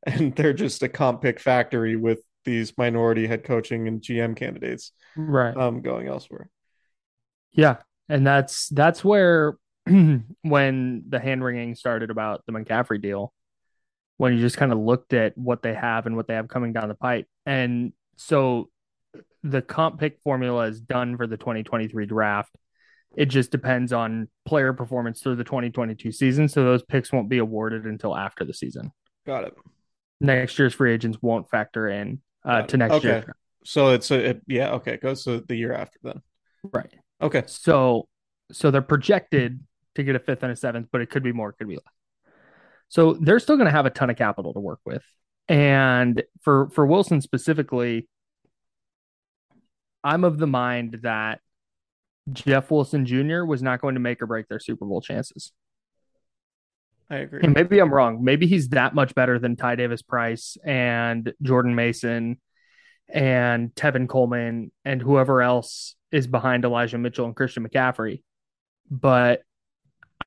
and 0.04 0.36
they're 0.36 0.54
just 0.54 0.84
a 0.84 0.90
comp 0.90 1.22
pick 1.22 1.40
factory 1.40 1.96
with 1.96 2.20
these 2.46 2.78
minority 2.78 3.26
head 3.28 3.44
coaching 3.44 3.88
and 3.88 4.02
GM 4.02 4.36
candidates 4.36 4.92
Right. 5.16 5.56
um 5.58 5.82
going 5.82 6.08
elsewhere. 6.08 6.50
Yeah, 7.54 7.78
and 8.10 8.26
that's 8.26 8.70
that's 8.70 9.04
where 9.04 9.58
when 10.42 11.04
the 11.08 11.20
hand 11.20 11.44
wringing 11.44 11.76
started 11.76 12.10
about 12.10 12.44
the 12.46 12.54
McCaffrey 12.54 13.02
deal, 13.02 13.34
when 14.18 14.34
you 14.34 14.40
just 14.40 14.58
kind 14.58 14.72
of 14.72 14.80
looked 14.80 15.14
at 15.14 15.38
what 15.38 15.62
they 15.62 15.74
have 15.74 16.06
and 16.06 16.16
what 16.16 16.28
they 16.28 16.36
have 16.36 16.48
coming 16.48 16.74
down 16.74 16.88
the 16.88 16.96
pipe, 16.96 17.28
and 17.46 17.94
so 18.18 18.70
the 19.44 19.62
comp 19.62 20.00
pick 20.00 20.20
formula 20.24 20.66
is 20.66 20.82
done 20.82 21.18
for 21.18 21.28
the 21.28 21.38
2023 21.38 22.06
draft. 22.06 22.56
It 23.16 23.28
just 23.28 23.52
depends 23.52 23.94
on 23.94 24.28
player 24.46 24.74
performance 24.74 25.22
through 25.22 25.36
the 25.36 25.44
2022 25.44 26.12
season, 26.12 26.50
so 26.50 26.64
those 26.64 26.84
picks 26.84 27.14
won't 27.14 27.30
be 27.30 27.38
awarded 27.38 27.86
until 27.86 28.16
after 28.16 28.44
the 28.44 28.54
season. 28.54 28.92
Got 29.26 29.46
it. 29.46 29.54
Next 30.20 30.58
year's 30.58 30.74
free 30.74 30.94
agents 30.94 31.18
won't 31.22 31.50
factor 31.50 31.88
in 31.88 32.22
uh, 32.44 32.64
to 32.64 32.78
next 32.78 32.96
Okay. 32.96 33.08
year. 33.08 33.36
So 33.64 33.90
it's 33.90 34.12
a 34.12 34.30
it, 34.30 34.42
yeah, 34.48 34.72
okay, 34.74 34.94
it 34.94 35.02
goes 35.02 35.24
to 35.26 35.44
the 35.48 35.56
year 35.56 35.74
after 35.74 36.00
then. 36.04 36.22
Right. 36.74 36.94
Okay. 37.22 37.44
So 37.48 38.08
so 38.52 38.72
they're 38.72 38.82
projected 38.82 39.60
to 39.96 40.04
get 40.04 40.16
a 40.16 40.20
fifth 40.20 40.44
and 40.44 40.52
a 40.52 40.56
seventh, 40.56 40.90
but 40.92 41.02
it 41.02 41.10
could 41.10 41.24
be 41.24 41.32
more, 41.32 41.50
it 41.50 41.58
could 41.58 41.68
be 41.68 41.76
less. 41.76 41.84
So 42.90 43.14
they're 43.14 43.40
still 43.40 43.56
going 43.56 43.66
to 43.66 43.72
have 43.72 43.86
a 43.86 43.90
ton 43.90 44.10
of 44.10 44.18
capital 44.18 44.54
to 44.54 44.60
work 44.60 44.80
with. 44.86 45.04
And 45.48 46.24
for 46.42 46.70
for 46.70 46.86
Wilson 46.86 47.22
specifically, 47.22 48.08
I'm 50.04 50.24
of 50.24 50.38
the 50.38 50.48
mind 50.48 51.00
that 51.04 51.40
Jeff 52.32 52.72
Wilson 52.72 53.06
Jr. 53.06 53.44
was 53.44 53.62
not 53.62 53.82
going 53.82 53.96
to 53.96 54.02
make 54.02 54.22
or 54.22 54.28
break 54.28 54.48
their 54.48 54.60
Super 54.60 54.86
Bowl 54.86 55.02
chances. 55.02 55.52
I 57.10 57.18
agree. 57.18 57.42
And 57.44 57.54
maybe 57.54 57.80
I'm 57.80 57.94
wrong. 57.94 58.24
Maybe 58.24 58.48
he's 58.48 58.70
that 58.70 58.96
much 58.96 59.14
better 59.14 59.38
than 59.38 59.56
Ty 59.56 59.76
Davis 59.76 60.02
Price 60.02 60.58
and 60.66 61.32
Jordan 61.42 61.76
Mason 61.76 62.40
and 63.08 63.74
Tevin 63.76 64.10
Coleman 64.10 64.72
and 64.84 65.02
whoever 65.02 65.44
else 65.44 65.96
is 66.12 66.26
behind 66.26 66.66
Elijah 66.66 66.98
Mitchell 66.98 67.26
and 67.26 67.36
Christian 67.36 67.68
McCaffrey. 67.68 68.24
But 68.90 69.42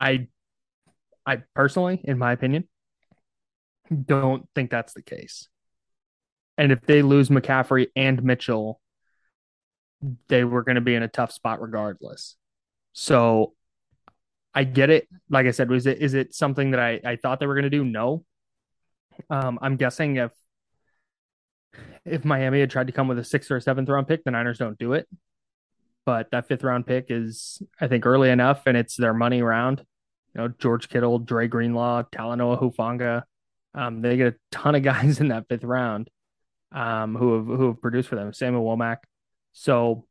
I 0.01 0.29
I 1.27 1.43
personally, 1.55 2.01
in 2.05 2.19
my 2.19 2.33
opinion, 2.33 2.69
don't 4.07 4.49
think 4.55 4.71
that's 4.71 4.95
the 4.95 5.03
case. 5.03 5.49
And 6.57 6.73
if 6.73 6.81
they 6.83 7.03
lose 7.03 7.29
McCaffrey 7.29 7.89
and 7.95 8.23
Mitchell, 8.23 8.81
they 10.29 10.45
were 10.45 10.63
going 10.63 10.77
to 10.77 10.81
be 10.81 10.95
in 10.95 11.03
a 11.03 11.09
tough 11.09 11.33
spot 11.33 11.61
regardless. 11.61 12.37
So 12.93 13.55
I 14.55 14.65
get 14.65 14.91
it. 14.91 15.09
Like 15.31 15.47
I 15.47 15.51
said, 15.53 15.71
was 15.71 15.87
it 15.87 15.99
is 15.99 16.15
it 16.15 16.35
something 16.35 16.73
that 16.73 16.81
I, 16.81 17.01
I 17.05 17.17
thought 17.17 17.41
they 17.41 17.47
were 17.47 17.55
going 17.55 17.65
to 17.65 17.71
do? 17.71 17.85
No. 17.85 18.25
Um, 19.31 19.59
I'm 19.63 19.77
guessing 19.77 20.17
if 20.17 20.33
if 22.05 22.25
Miami 22.25 22.61
had 22.61 22.71
tried 22.71 22.87
to 22.87 22.93
come 22.93 23.09
with 23.09 23.19
a 23.19 23.25
sixth 23.25 23.51
or 23.51 23.57
a 23.57 23.61
seventh 23.61 23.89
round 23.89 24.09
pick, 24.09 24.25
the 24.25 24.31
Niners 24.31 24.59
don't 24.59 24.79
do 24.79 24.95
it. 24.95 25.09
But 26.09 26.31
that 26.31 26.49
fifth 26.49 26.65
round 26.65 26.87
pick 26.87 27.09
is, 27.11 27.61
I 27.79 27.87
think, 27.87 28.07
early 28.07 28.31
enough, 28.31 28.63
and 28.65 28.79
it's 28.79 28.97
their 28.97 29.13
money 29.13 29.43
round. 29.43 29.85
You 30.35 30.41
know, 30.41 30.49
George 30.59 30.89
Kittle, 30.89 31.19
Dre 31.19 31.49
Greenlaw, 31.49 32.05
Talanoa 32.05 32.59
Hufanga. 32.59 33.25
Um, 33.75 34.01
they 34.01 34.17
get 34.17 34.29
a 34.29 34.37
ton 34.51 34.75
of 34.75 34.83
guys 34.93 35.21
in 35.21 35.29
that 35.29 35.51
fifth 35.51 35.65
round 35.65 36.09
um, 36.73 37.15
who 37.15 37.35
have 37.35 37.45
who 37.45 37.67
have 37.67 37.83
produced 37.83 38.09
for 38.09 38.17
them. 38.17 38.33
Samuel 38.33 38.65
Womack. 38.65 39.01
So 39.53 40.07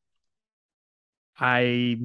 I 1.40 1.50
a 1.50 2.00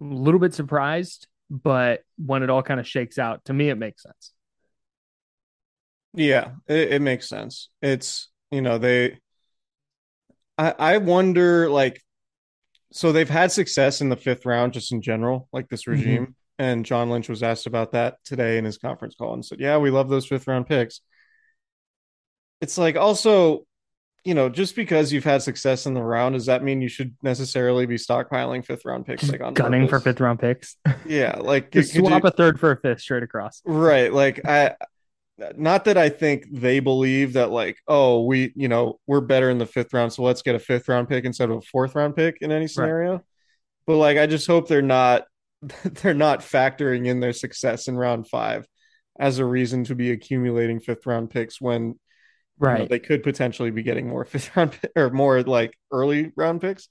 little 0.00 0.40
bit 0.40 0.52
surprised, 0.52 1.28
but 1.48 2.02
when 2.18 2.42
it 2.42 2.50
all 2.50 2.64
kind 2.64 2.80
of 2.80 2.88
shakes 2.88 3.16
out, 3.16 3.44
to 3.44 3.52
me, 3.52 3.68
it 3.68 3.76
makes 3.76 4.02
sense. 4.02 4.32
Yeah, 6.14 6.50
it, 6.66 6.94
it 6.94 7.00
makes 7.00 7.28
sense. 7.28 7.68
It's 7.80 8.28
you 8.50 8.60
know 8.60 8.78
they. 8.78 9.20
I 10.58 10.74
I 10.76 10.98
wonder 10.98 11.70
like, 11.70 12.02
so 12.92 13.12
they've 13.12 13.28
had 13.28 13.52
success 13.52 14.00
in 14.00 14.08
the 14.08 14.16
fifth 14.16 14.46
round 14.46 14.72
just 14.72 14.92
in 14.92 15.02
general, 15.02 15.48
like 15.52 15.68
this 15.68 15.82
mm-hmm. 15.82 15.92
regime. 15.92 16.34
And 16.58 16.86
John 16.86 17.10
Lynch 17.10 17.28
was 17.28 17.42
asked 17.42 17.66
about 17.66 17.92
that 17.92 18.16
today 18.24 18.56
in 18.56 18.64
his 18.64 18.78
conference 18.78 19.14
call 19.14 19.34
and 19.34 19.44
said, 19.44 19.60
"Yeah, 19.60 19.76
we 19.76 19.90
love 19.90 20.08
those 20.08 20.26
fifth 20.26 20.46
round 20.46 20.66
picks." 20.66 21.00
It's 22.62 22.78
like 22.78 22.96
also, 22.96 23.66
you 24.24 24.32
know, 24.32 24.48
just 24.48 24.74
because 24.74 25.12
you've 25.12 25.24
had 25.24 25.42
success 25.42 25.84
in 25.84 25.92
the 25.92 26.02
round, 26.02 26.34
does 26.34 26.46
that 26.46 26.64
mean 26.64 26.80
you 26.80 26.88
should 26.88 27.14
necessarily 27.22 27.84
be 27.84 27.96
stockpiling 27.96 28.64
fifth 28.64 28.86
round 28.86 29.04
picks 29.04 29.28
like 29.30 29.42
on 29.42 29.52
Gunning 29.52 29.86
for 29.86 30.00
fifth 30.00 30.20
round 30.20 30.38
picks. 30.38 30.76
Yeah, 31.04 31.36
like 31.38 31.70
Just 31.72 31.92
could 31.92 32.04
you- 32.04 32.08
swap 32.08 32.24
a 32.24 32.30
third 32.30 32.58
for 32.58 32.70
a 32.70 32.80
fifth 32.80 33.02
straight 33.02 33.22
across. 33.22 33.60
Right. 33.66 34.10
Like 34.10 34.46
I 34.46 34.76
not 35.56 35.84
that 35.84 35.98
I 35.98 36.08
think 36.08 36.46
they 36.50 36.80
believe 36.80 37.34
that 37.34 37.50
like, 37.50 37.76
oh, 37.86 38.24
we, 38.24 38.52
you 38.56 38.68
know, 38.68 38.98
we're 39.06 39.20
better 39.20 39.50
in 39.50 39.58
the 39.58 39.66
fifth 39.66 39.92
round, 39.92 40.12
so 40.12 40.22
let's 40.22 40.42
get 40.42 40.54
a 40.54 40.58
fifth 40.58 40.88
round 40.88 41.08
pick 41.08 41.24
instead 41.24 41.50
of 41.50 41.58
a 41.58 41.62
fourth 41.62 41.94
round 41.94 42.16
pick 42.16 42.38
in 42.40 42.50
any 42.52 42.66
scenario. 42.68 43.22
But 43.86 43.96
like 43.96 44.18
I 44.18 44.26
just 44.26 44.46
hope 44.46 44.68
they're 44.68 44.82
not 44.82 45.24
they're 45.84 46.14
not 46.14 46.40
factoring 46.40 47.06
in 47.06 47.20
their 47.20 47.32
success 47.32 47.88
in 47.88 47.96
round 47.96 48.28
five 48.28 48.66
as 49.18 49.38
a 49.38 49.44
reason 49.44 49.84
to 49.84 49.94
be 49.94 50.10
accumulating 50.10 50.80
fifth 50.80 51.06
round 51.06 51.30
picks 51.30 51.60
when 51.60 51.82
you 51.82 51.92
know, 51.92 51.96
Right. 52.58 52.88
they 52.88 52.98
could 52.98 53.22
potentially 53.22 53.70
be 53.70 53.82
getting 53.82 54.08
more 54.08 54.24
fifth 54.24 54.56
round 54.56 54.78
or 54.96 55.10
more 55.10 55.42
like 55.42 55.74
early 55.92 56.32
round 56.36 56.60
picks. 56.62 56.88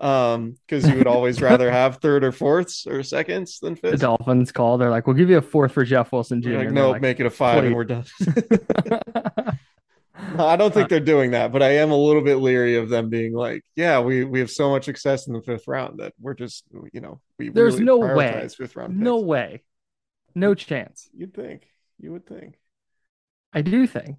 Um, 0.00 0.54
because 0.66 0.88
you 0.88 0.96
would 0.96 1.08
always 1.08 1.42
rather 1.42 1.70
have 1.72 1.96
third 1.96 2.22
or 2.22 2.30
fourths 2.30 2.86
or 2.86 3.02
seconds 3.02 3.58
than 3.58 3.74
the 3.74 3.80
fifth. 3.80 4.00
Dolphins 4.00 4.52
call. 4.52 4.78
They're 4.78 4.90
like, 4.90 5.06
we'll 5.06 5.16
give 5.16 5.28
you 5.28 5.38
a 5.38 5.42
fourth 5.42 5.72
for 5.72 5.84
Jeff 5.84 6.12
Wilson 6.12 6.40
Jr. 6.40 6.50
Like, 6.58 6.70
like, 6.70 7.02
make 7.02 7.20
it 7.20 7.26
a 7.26 7.30
five 7.30 7.64
and 7.64 7.74
we're 7.74 7.84
done. 7.84 8.04
I 10.38 10.56
don't 10.56 10.74
think 10.74 10.88
they're 10.88 11.00
doing 11.00 11.32
that, 11.32 11.52
but 11.52 11.62
I 11.62 11.76
am 11.76 11.90
a 11.90 11.96
little 11.96 12.22
bit 12.22 12.36
leery 12.36 12.76
of 12.76 12.88
them 12.88 13.08
being 13.08 13.32
like, 13.34 13.64
yeah, 13.76 14.00
we 14.00 14.24
we 14.24 14.40
have 14.40 14.50
so 14.50 14.70
much 14.70 14.84
success 14.84 15.26
in 15.26 15.32
the 15.32 15.42
fifth 15.42 15.66
round 15.68 16.00
that 16.00 16.12
we're 16.20 16.34
just, 16.34 16.64
you 16.92 17.00
know, 17.00 17.20
we 17.38 17.48
There's 17.50 17.74
really 17.74 17.84
no 17.84 17.98
way. 17.98 18.48
fifth 18.48 18.76
round. 18.76 18.98
no 18.98 19.20
way. 19.20 19.62
No 20.34 20.54
chance. 20.54 21.08
You'd 21.12 21.34
think. 21.34 21.68
You 22.00 22.12
would 22.12 22.26
think. 22.26 22.54
I 23.52 23.62
do 23.62 23.86
think. 23.86 24.18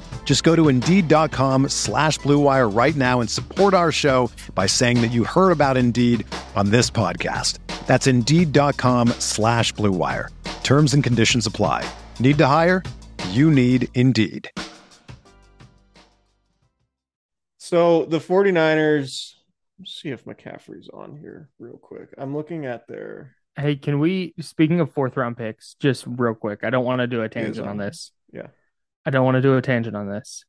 Just 0.23 0.45
go 0.45 0.55
to 0.55 0.69
Indeed.com 0.69 1.67
slash 1.67 2.17
BlueWire 2.19 2.73
right 2.73 2.95
now 2.95 3.19
and 3.19 3.29
support 3.29 3.73
our 3.73 3.91
show 3.91 4.31
by 4.55 4.65
saying 4.65 5.01
that 5.01 5.11
you 5.11 5.25
heard 5.25 5.51
about 5.51 5.75
Indeed 5.75 6.25
on 6.55 6.69
this 6.69 6.89
podcast. 6.89 7.57
That's 7.85 8.07
Indeed.com 8.07 9.09
slash 9.19 9.73
BlueWire. 9.73 10.29
Terms 10.63 10.93
and 10.93 11.03
conditions 11.03 11.45
apply. 11.45 11.85
Need 12.21 12.37
to 12.37 12.47
hire? 12.47 12.81
You 13.31 13.51
need 13.51 13.89
Indeed. 13.93 14.49
So 17.57 18.05
the 18.05 18.19
49ers, 18.19 19.33
let's 19.79 20.01
see 20.01 20.09
if 20.09 20.23
McCaffrey's 20.23 20.89
on 20.93 21.17
here 21.17 21.49
real 21.59 21.77
quick. 21.77 22.09
I'm 22.17 22.33
looking 22.33 22.65
at 22.65 22.87
their 22.87 23.35
Hey, 23.57 23.75
can 23.75 23.99
we, 23.99 24.33
speaking 24.39 24.79
of 24.79 24.93
fourth 24.93 25.17
round 25.17 25.35
picks, 25.35 25.75
just 25.79 26.05
real 26.07 26.33
quick, 26.35 26.63
I 26.63 26.69
don't 26.69 26.85
want 26.85 27.01
to 27.01 27.07
do 27.07 27.21
a 27.21 27.27
tangent 27.27 27.65
on. 27.65 27.71
on 27.71 27.77
this. 27.77 28.11
yeah. 28.31 28.47
I 29.05 29.09
don't 29.09 29.25
want 29.25 29.35
to 29.35 29.41
do 29.41 29.57
a 29.57 29.61
tangent 29.61 29.95
on 29.95 30.09
this, 30.09 30.45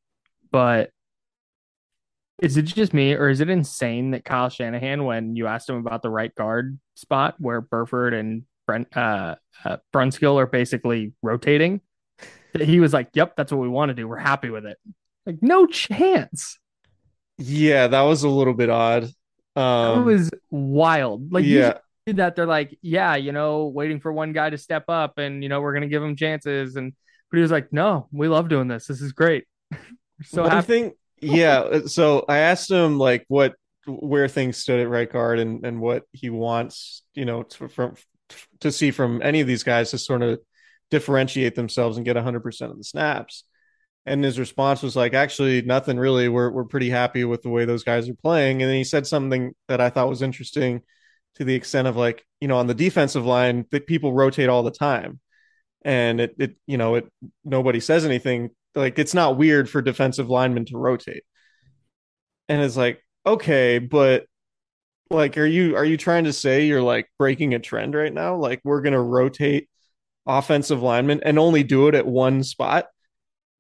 but 0.50 0.90
is 2.40 2.56
it 2.56 2.62
just 2.62 2.92
me 2.92 3.14
or 3.14 3.28
is 3.28 3.40
it 3.40 3.49
insane 3.49 4.11
that 4.11 4.25
Kyle 4.25 4.49
Shanahan, 4.49 5.04
when 5.04 5.37
you 5.37 5.47
asked 5.47 5.68
him 5.68 5.76
about 5.76 6.02
the 6.02 6.11
right 6.11 6.35
guard 6.35 6.78
spot 6.97 7.37
where 7.38 7.61
Burford 7.61 8.14
and 8.14 8.42
Brent, 8.66 8.94
uh, 8.97 9.37
uh, 9.64 9.76
Brunskill 9.94 10.37
are 10.37 10.47
basically 10.47 11.12
rotating, 11.23 11.80
that 12.52 12.62
he 12.62 12.80
was 12.80 12.92
like, 12.92 13.09
"Yep, 13.14 13.37
that's 13.37 13.52
what 13.52 13.61
we 13.61 13.68
want 13.68 13.90
to 13.90 13.94
do. 13.94 14.06
We're 14.06 14.16
happy 14.16 14.50
with 14.50 14.66
it." 14.66 14.78
Like, 15.25 15.38
no 15.40 15.66
chance. 15.66 16.59
Yeah, 17.38 17.87
that 17.87 18.02
was 18.02 18.25
a 18.25 18.28
little 18.28 18.54
bit 18.54 18.71
odd. 18.71 19.09
Um, 19.56 20.00
it 20.00 20.04
was 20.04 20.30
wild. 20.50 21.32
Like, 21.32 21.44
yeah. 21.44 21.78
you 22.06 22.14
that 22.14 22.35
they're 22.35 22.47
like, 22.47 22.76
yeah, 22.82 23.14
you 23.14 23.32
know, 23.32 23.66
waiting 23.66 24.00
for 24.00 24.12
one 24.12 24.32
guy 24.32 24.50
to 24.50 24.59
step 24.59 24.85
up, 24.88 25.18
and 25.18 25.42
you 25.42 25.49
know, 25.49 25.61
we're 25.61 25.75
gonna 25.75 25.87
give 25.87 26.02
him 26.02 26.16
chances, 26.16 26.76
and 26.76 26.92
but 27.33 27.39
he 27.39 27.43
was 27.43 27.51
like, 27.51 27.73
no, 27.73 28.09
we 28.12 28.29
love 28.29 28.51
doing 28.51 28.69
this. 28.69 28.87
This 28.87 29.01
is 29.01 29.12
great. 29.12 29.45
So 30.25 30.45
I 30.45 30.61
think, 30.61 30.95
yeah. 31.21 31.59
Uh, 31.59 31.87
so 31.89 32.25
I 32.29 32.39
asked 32.39 32.71
him 32.71 32.97
like 32.97 33.25
what 33.27 33.57
where 33.89 34.29
things 34.29 34.57
stood 34.57 34.79
at 34.79 34.89
right 34.89 35.11
guard 35.11 35.41
and 35.41 35.67
and 35.67 35.81
what 35.81 36.05
he 36.12 36.31
wants, 36.31 37.03
you 37.15 37.25
know, 37.25 37.43
to, 37.43 37.69
from 37.69 37.97
to 38.61 38.71
see 38.71 38.93
from 38.93 39.21
any 39.21 39.41
of 39.41 39.49
these 39.49 39.65
guys 39.65 39.91
to 39.91 39.99
sort 39.99 40.23
of 40.23 40.39
differentiate 40.93 41.57
themselves 41.57 41.97
and 41.97 42.07
get 42.07 42.15
100% 42.15 42.71
of 42.71 42.79
the 42.79 42.85
snaps. 42.85 43.43
And 44.07 44.23
his 44.23 44.39
response 44.39 44.81
was 44.81 44.95
like, 44.95 45.12
actually, 45.12 45.62
nothing 45.62 45.99
really. 45.99 46.29
We're 46.29 46.51
we're 46.51 46.67
pretty 46.67 46.91
happy 46.91 47.25
with 47.25 47.43
the 47.43 47.51
way 47.51 47.65
those 47.65 47.83
guys 47.83 48.09
are 48.09 48.15
playing. 48.15 48.62
And 48.62 48.71
then 48.71 48.77
he 48.77 48.85
said 48.85 49.09
something 49.09 49.57
that 49.67 49.81
I 49.81 49.91
thought 49.91 50.09
was 50.09 50.23
interesting 50.23 50.83
to 51.35 51.45
the 51.45 51.55
extent 51.57 51.89
of 51.89 51.97
like, 51.97 52.25
you 52.41 52.47
know, 52.47 52.59
on 52.59 52.69
the 52.69 52.75
defensive 52.75 53.27
line, 53.27 53.67
that 53.73 53.89
people 53.89 54.15
rotate 54.15 54.49
all 54.49 54.62
the 54.62 54.71
time. 54.71 55.19
And 55.85 56.21
it 56.21 56.35
it, 56.39 56.57
you 56.67 56.77
know, 56.77 56.97
it 56.97 57.09
nobody 57.45 57.81
says 57.81 58.05
anything. 58.05 58.51
Like 58.75 58.99
it's 58.99 59.15
not 59.15 59.37
weird 59.37 59.69
for 59.69 59.83
defensive 59.83 60.31
linemen 60.31 60.65
to 60.67 60.79
rotate. 60.79 61.25
And 62.49 62.62
it's 62.62 62.77
like, 62.77 63.03
okay, 63.27 63.79
but 63.79 64.27
like 65.11 65.37
are 65.39 65.47
you 65.47 65.77
are 65.77 65.85
you 65.85 65.97
trying 65.97 66.25
to 66.25 66.33
say 66.33 66.67
you're 66.67 66.83
like 66.83 67.09
breaking 67.19 67.55
a 67.55 67.59
trend 67.59 67.95
right 67.95 68.12
now? 68.12 68.37
Like 68.37 68.61
we're 68.65 68.83
gonna 68.83 69.03
rotate 69.03 69.69
offensive 70.27 70.83
linemen 70.83 71.21
and 71.25 71.39
only 71.39 71.62
do 71.62 71.89
it 71.89 71.95
at 71.95 72.07
one 72.07 72.43
spot 72.43 72.87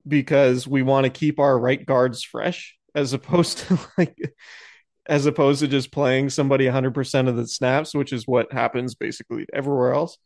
because 0.06 0.66
we 0.66 0.82
want 0.82 1.04
to 1.04 1.10
keep 1.10 1.38
our 1.38 1.58
right 1.58 1.84
guards 1.84 2.22
fresh 2.22 2.76
as 2.94 3.12
opposed 3.12 3.58
to 3.58 3.78
like 3.98 4.16
as 5.06 5.26
opposed 5.26 5.60
to 5.60 5.68
just 5.68 5.90
playing 5.90 6.30
somebody 6.30 6.66
100% 6.66 7.28
of 7.28 7.36
the 7.36 7.46
snaps 7.46 7.94
which 7.94 8.12
is 8.12 8.26
what 8.26 8.52
happens 8.52 8.94
basically 8.94 9.46
everywhere 9.52 9.94
else 9.94 10.16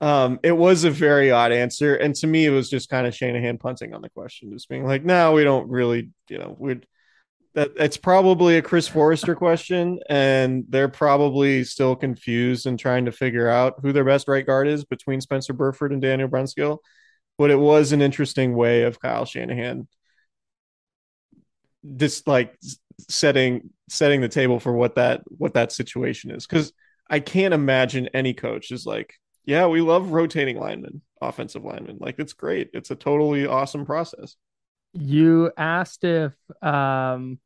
um 0.00 0.38
it 0.42 0.52
was 0.52 0.84
a 0.84 0.90
very 0.90 1.30
odd 1.30 1.50
answer 1.50 1.94
and 1.96 2.14
to 2.14 2.26
me 2.26 2.46
it 2.46 2.50
was 2.50 2.70
just 2.70 2.88
kind 2.88 3.06
of 3.06 3.14
Shanahan 3.14 3.58
punting 3.58 3.94
on 3.94 4.02
the 4.02 4.10
question 4.10 4.52
just 4.52 4.68
being 4.68 4.86
like 4.86 5.04
no 5.04 5.32
we 5.32 5.44
don't 5.44 5.68
really 5.68 6.10
you 6.28 6.38
know 6.38 6.56
we'd 6.58 6.86
that 7.58 7.72
it's 7.76 7.96
probably 7.96 8.56
a 8.56 8.62
Chris 8.62 8.86
Foerster 8.86 9.34
question, 9.34 9.98
and 10.08 10.64
they're 10.68 10.88
probably 10.88 11.64
still 11.64 11.96
confused 11.96 12.66
and 12.66 12.78
trying 12.78 13.06
to 13.06 13.10
figure 13.10 13.48
out 13.48 13.80
who 13.82 13.92
their 13.92 14.04
best 14.04 14.28
right 14.28 14.46
guard 14.46 14.68
is 14.68 14.84
between 14.84 15.20
Spencer 15.20 15.52
Burford 15.52 15.92
and 15.92 16.00
Daniel 16.00 16.28
Brunskill. 16.28 16.78
But 17.36 17.50
it 17.50 17.58
was 17.58 17.90
an 17.90 18.00
interesting 18.00 18.54
way 18.54 18.82
of 18.82 19.00
Kyle 19.00 19.24
Shanahan 19.24 19.88
just 21.96 22.28
like 22.28 22.56
setting 23.08 23.70
setting 23.88 24.20
the 24.20 24.28
table 24.28 24.60
for 24.60 24.72
what 24.72 24.96
that 24.96 25.22
what 25.26 25.54
that 25.54 25.72
situation 25.72 26.30
is. 26.30 26.46
Because 26.46 26.72
I 27.10 27.18
can't 27.18 27.54
imagine 27.54 28.08
any 28.14 28.34
coach 28.34 28.70
is 28.70 28.86
like, 28.86 29.14
yeah, 29.48 29.66
we 29.66 29.80
love 29.80 30.10
rotating 30.10 30.60
linemen, 30.60 31.00
offensive 31.22 31.64
linemen. 31.64 31.96
Like 31.98 32.16
it's 32.18 32.34
great. 32.34 32.68
It's 32.74 32.90
a 32.90 32.94
totally 32.94 33.46
awesome 33.46 33.86
process. 33.86 34.36
You 34.92 35.50
asked 35.56 36.04
if 36.04 36.34
um, 36.60 37.38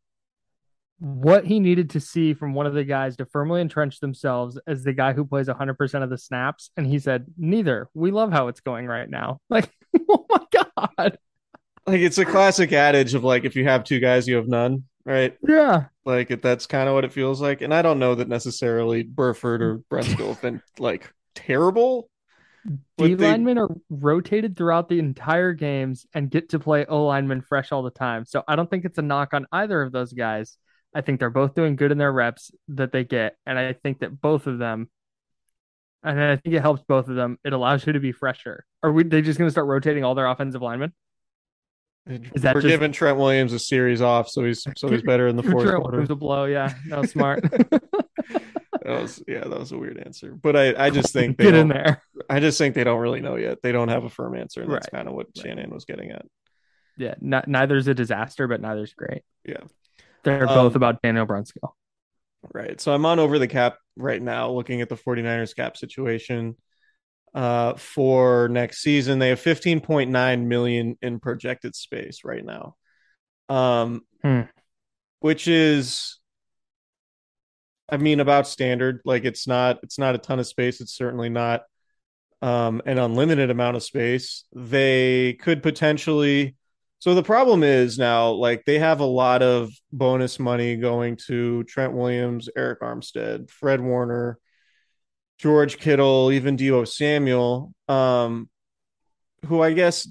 what 0.99 1.47
he 1.47 1.61
needed 1.61 1.91
to 1.91 2.01
see 2.01 2.35
from 2.35 2.55
one 2.55 2.67
of 2.67 2.75
the 2.75 2.83
guys 2.83 3.19
to 3.19 3.27
firmly 3.27 3.61
entrench 3.61 4.01
themselves 4.01 4.59
as 4.67 4.83
the 4.83 4.93
guy 4.93 5.13
who 5.13 5.25
plays 5.25 5.47
100% 5.47 6.03
of 6.03 6.11
the 6.11 6.19
snaps. 6.19 6.71
And 6.77 6.89
he 6.89 6.99
said, 6.99 7.27
Neither. 7.39 7.89
We 7.95 8.11
love 8.11 8.33
how 8.33 8.49
it's 8.49 8.61
going 8.61 8.87
right 8.87 9.09
now. 9.09 9.39
Like, 9.49 9.71
oh 10.11 10.27
my 10.29 10.45
God. 10.51 11.19
Like 11.87 12.01
it's 12.01 12.19
a 12.19 12.25
classic 12.25 12.73
adage 12.73 13.15
of 13.15 13.23
like, 13.23 13.45
if 13.45 13.55
you 13.55 13.63
have 13.63 13.85
two 13.85 14.01
guys, 14.01 14.27
you 14.27 14.35
have 14.35 14.49
none, 14.49 14.87
right? 15.05 15.37
Yeah. 15.47 15.85
Like 16.05 16.33
it, 16.33 16.43
that's 16.43 16.67
kind 16.67 16.89
of 16.89 16.97
what 16.97 17.05
it 17.05 17.13
feels 17.13 17.41
like. 17.41 17.61
And 17.61 17.73
I 17.73 17.81
don't 17.83 18.01
know 18.01 18.17
that 18.17 18.29
necessarily 18.29 19.05
Burford 19.05 19.63
or 19.63 19.79
Brunskill 19.89 20.31
have 20.31 20.43
been 20.43 20.61
like 20.81 21.13
terrible. 21.35 22.09
but 22.97 23.07
D 23.09 23.15
they- 23.15 23.31
linemen 23.31 23.59
are 23.59 23.69
rotated 23.91 24.57
throughout 24.57 24.89
the 24.89 24.99
entire 24.99 25.53
games 25.53 26.07
and 26.15 26.31
get 26.31 26.51
to 26.51 26.59
play 26.59 26.85
O 26.87 27.07
linemen 27.07 27.43
fresh 27.43 27.73
all 27.73 27.83
the 27.83 27.91
time. 27.91 28.25
So 28.25 28.45
I 28.47 28.55
don't 28.57 28.71
think 28.71 28.85
it's 28.85 28.99
a 28.99 29.03
knock 29.03 29.35
on 29.35 29.47
either 29.53 29.83
of 29.83 29.93
those 29.93 30.13
guys. 30.13 30.57
I 30.95 31.01
think 31.01 31.19
they're 31.21 31.31
both 31.31 31.55
doing 31.55 31.75
good 31.77 31.91
in 31.91 31.99
their 31.99 32.13
reps 32.13 32.51
that 32.69 32.93
they 32.93 33.03
get. 33.05 33.37
And 33.47 33.59
I 33.59 33.73
think 33.73 34.01
that 34.01 34.21
both 34.21 34.47
of 34.47 34.59
them, 34.59 34.91
and 36.05 36.21
I 36.21 36.37
think 36.37 36.55
it 36.55 36.61
helps 36.61 36.83
both 36.87 37.09
of 37.09 37.17
them. 37.17 37.39
It 37.45 37.53
allows 37.53 37.87
you 37.87 37.95
to 37.95 38.01
be 38.01 38.13
fresher. 38.13 38.65
Are 38.83 38.93
we 38.93 39.03
they 39.05 39.23
just 39.23 39.39
going 39.39 39.47
to 39.49 39.53
start 39.53 39.67
rotating 39.69 40.05
all 40.05 40.15
their 40.15 40.27
offensive 40.27 40.61
linemen? 40.63 40.93
Is 42.07 42.43
that 42.43 42.55
We're 42.57 42.61
just- 42.61 42.71
giving 42.73 42.91
Trent 42.93 43.17
Williams 43.17 43.53
a 43.53 43.59
series 43.61 44.03
off, 44.03 44.29
so 44.29 44.45
he's 44.45 44.67
so 44.77 44.89
he's 44.89 45.03
better 45.13 45.29
in 45.29 45.37
the 45.37 45.43
fourth 45.45 45.65
Trent 45.65 45.77
quarter. 45.81 45.91
Williams 45.99 46.11
a 46.11 46.17
blow. 46.17 46.45
Yeah, 46.45 46.75
that 46.89 47.01
was 47.01 47.11
smart. 47.13 47.45
That 48.95 49.03
was 49.03 49.23
yeah, 49.29 49.41
that 49.41 49.59
was 49.59 49.73
a 49.73 49.79
weird 49.79 49.99
answer. 49.99 50.33
But 50.35 50.57
I, 50.57 50.87
I 50.87 50.91
just 50.91 51.13
think 51.13 51.37
they 51.39 51.45
Get 51.45 51.55
in 51.55 51.69
don't- 51.69 51.77
there. 51.77 52.03
I 52.31 52.41
just 52.41 52.59
think 52.59 52.75
they 52.75 52.85
don't 52.85 53.01
really 53.01 53.21
know 53.21 53.37
yet. 53.37 53.63
They 53.63 53.73
don't 53.73 53.89
have 53.89 54.05
a 54.05 54.11
firm 54.11 54.37
answer, 54.37 54.63
and 54.63 54.73
that's 54.73 54.87
Right. 54.93 54.99
kind 54.99 55.09
of 55.09 55.15
what 55.15 55.29
Shannon 55.37 55.71
was 55.71 55.85
getting 55.85 56.11
at. 56.11 56.25
Yeah, 56.97 57.15
not, 57.21 57.49
neither's 57.49 57.89
a 57.89 57.95
disaster, 57.95 58.47
but 58.49 58.61
neither's 58.61 58.93
great. 58.95 59.23
Yeah. 59.45 59.61
They're 60.25 60.49
Um, 60.49 60.55
both 60.55 60.75
about 60.77 61.01
Daniel 61.03 61.27
Brunskill. 61.27 61.73
Right. 62.53 62.81
So 62.81 62.93
I'm 62.93 63.07
on 63.07 63.19
over 63.19 63.39
the 63.39 63.49
cap 63.49 63.77
right 63.97 64.21
now, 64.21 64.51
looking 64.51 64.81
at 64.83 64.89
the 64.89 64.97
49ers 64.97 65.55
cap 65.57 65.77
situation. 65.77 66.57
Uh, 67.35 67.75
for 67.75 68.49
next 68.49 68.83
season, 68.83 69.19
they 69.19 69.31
have 69.31 69.41
15.9 69.41 70.45
million 70.47 70.99
in 71.01 71.19
projected 71.19 71.75
space 71.75 72.21
right 72.25 72.45
now. 72.45 72.77
Um, 73.49 74.03
Hmm. 74.23 74.43
which 75.21 75.49
is, 75.49 76.19
I 77.93 77.99
mean, 77.99 78.21
about 78.21 78.49
standard. 78.49 79.03
Like 79.05 79.25
it's 79.25 79.47
not, 79.47 79.79
it's 79.83 79.99
not 79.99 80.15
a 80.15 80.19
ton 80.19 80.41
of 80.41 80.47
space. 80.47 80.81
It's 80.81 80.97
certainly 80.97 81.29
not, 81.29 81.65
um, 82.41 82.81
an 82.87 82.99
unlimited 82.99 83.51
amount 83.51 83.77
of 83.77 83.83
space. 83.83 84.45
They 84.53 85.35
could 85.35 85.63
potentially. 85.63 86.57
So 87.01 87.15
the 87.15 87.23
problem 87.23 87.63
is 87.63 87.99
now, 87.99 88.31
like 88.31 88.65
they 88.65 88.79
have 88.79 89.01
a 89.01 89.05
lot 89.05 89.43
of 89.43 89.71
bonus 89.93 90.39
money 90.39 90.77
going 90.77 91.17
to 91.27 91.65
Trent 91.65 91.93
Williams, 91.93 92.49
Arik 92.57 92.79
Armstead, 92.79 93.51
Fred 93.51 93.81
Warner, 93.81 94.39
George 95.39 95.79
Kittle, 95.79 96.33
even 96.33 96.57
Deebo 96.57 96.89
Samuel, 96.89 97.75
um, 97.89 98.49
who 99.47 99.61
I 99.61 99.73
guess 99.73 100.09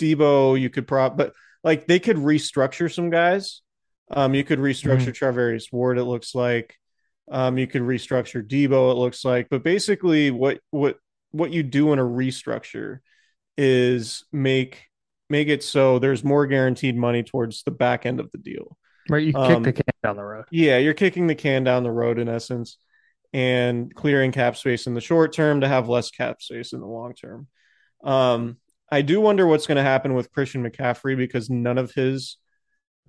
Deebo 0.00 0.60
you 0.60 0.70
could 0.70 0.88
prop, 0.88 1.16
but 1.16 1.32
like 1.62 1.86
they 1.86 2.00
could 2.00 2.16
restructure 2.16 2.92
some 2.92 3.10
guys. 3.10 3.62
Um, 4.10 4.34
you 4.34 4.42
could 4.42 4.58
restructure 4.58 5.12
Charvarius 5.14 5.72
Ward. 5.72 5.98
It 5.98 6.04
looks 6.04 6.34
like. 6.34 6.76
Um, 7.30 7.58
you 7.58 7.66
could 7.66 7.82
restructure 7.82 8.46
Deebo. 8.46 8.92
It 8.92 8.96
looks 8.96 9.24
like, 9.24 9.48
but 9.50 9.62
basically, 9.62 10.30
what 10.30 10.60
what 10.70 10.98
what 11.30 11.50
you 11.50 11.62
do 11.62 11.92
in 11.92 11.98
a 11.98 12.04
restructure 12.04 12.98
is 13.56 14.24
make 14.32 14.82
make 15.30 15.48
it 15.48 15.62
so 15.62 15.98
there's 15.98 16.22
more 16.22 16.46
guaranteed 16.46 16.96
money 16.96 17.22
towards 17.22 17.62
the 17.62 17.70
back 17.70 18.06
end 18.06 18.20
of 18.20 18.30
the 18.30 18.38
deal. 18.38 18.76
Right, 19.08 19.24
you 19.24 19.32
kick 19.32 19.56
um, 19.56 19.62
the 19.62 19.72
can 19.72 19.84
down 20.02 20.16
the 20.16 20.24
road. 20.24 20.44
Yeah, 20.50 20.78
you're 20.78 20.94
kicking 20.94 21.26
the 21.26 21.34
can 21.34 21.64
down 21.64 21.82
the 21.82 21.90
road 21.90 22.18
in 22.18 22.28
essence 22.28 22.78
and 23.32 23.92
clearing 23.94 24.32
cap 24.32 24.56
space 24.56 24.86
in 24.86 24.94
the 24.94 25.00
short 25.00 25.32
term 25.32 25.60
to 25.60 25.68
have 25.68 25.88
less 25.88 26.10
cap 26.10 26.40
space 26.40 26.72
in 26.72 26.80
the 26.80 26.86
long 26.86 27.14
term. 27.14 27.48
Um, 28.02 28.58
I 28.90 29.02
do 29.02 29.20
wonder 29.20 29.46
what's 29.46 29.66
going 29.66 29.76
to 29.76 29.82
happen 29.82 30.14
with 30.14 30.30
Christian 30.30 30.62
McCaffrey 30.62 31.16
because 31.16 31.50
none 31.50 31.78
of 31.78 31.92
his 31.92 32.36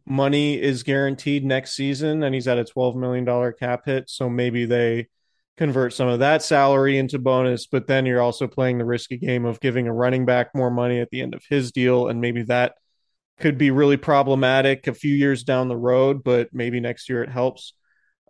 money 0.06 0.62
is 0.62 0.84
guaranteed 0.84 1.44
next 1.44 1.76
season 1.76 2.24
and 2.24 2.34
he's 2.36 2.48
at 2.48 2.60
a 2.60 2.64
$12 2.64 2.96
million 2.96 3.54
cap 3.60 3.86
hit. 3.86 4.10
So 4.10 4.30
maybe 4.30 4.66
they 4.66 5.08
convert 5.58 5.94
some 5.94 6.08
of 6.08 6.20
that 6.20 6.44
salary 6.44 6.98
into 6.98 7.18
bonus, 7.18 7.66
but 7.66 7.88
then 7.88 8.06
you're 8.06 8.22
also 8.22 8.48
playing 8.48 8.78
the 8.78 8.86
risky 8.86 9.18
game 9.18 9.46
of 9.46 9.60
giving 9.60 9.88
a 9.88 9.94
running 9.94 10.26
back 10.26 10.54
more 10.54 10.70
money 10.70 11.00
at 11.00 11.10
the 11.10 11.22
end 11.22 11.34
of 11.34 11.44
his 11.50 11.72
deal. 11.72 12.08
And 12.08 12.22
maybe 12.22 12.44
that 12.44 12.76
could 13.40 13.58
be 13.58 13.72
really 13.72 13.98
problematic 13.98 14.88
a 14.88 14.94
few 14.94 15.14
years 15.14 15.44
down 15.44 15.68
the 15.68 15.78
road, 15.78 16.24
but 16.24 16.50
maybe 16.54 16.80
next 16.80 17.10
year 17.10 17.24
it 17.24 17.30
helps. 17.30 17.74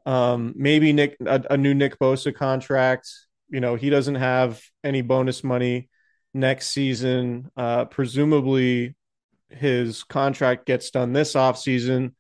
Um, 0.06 0.54
maybe 0.56 0.94
Nick 0.94 1.18
a, 1.26 1.44
a 1.52 1.58
new 1.58 1.74
Nick 1.74 2.00
Bosa 2.00 2.34
contract. 2.34 3.10
You 3.50 3.60
know, 3.60 3.76
he 3.76 3.90
doesn't 3.90 4.16
have 4.16 4.62
any 4.84 5.02
bonus 5.02 5.44
money 5.44 5.90
next 6.34 6.70
season. 6.70 7.50
Uh, 7.58 7.86
presumably 7.86 8.96
his 9.56 10.04
contract 10.04 10.66
gets 10.66 10.92
done 10.92 11.14
this 11.14 11.34
offseason 11.34 12.14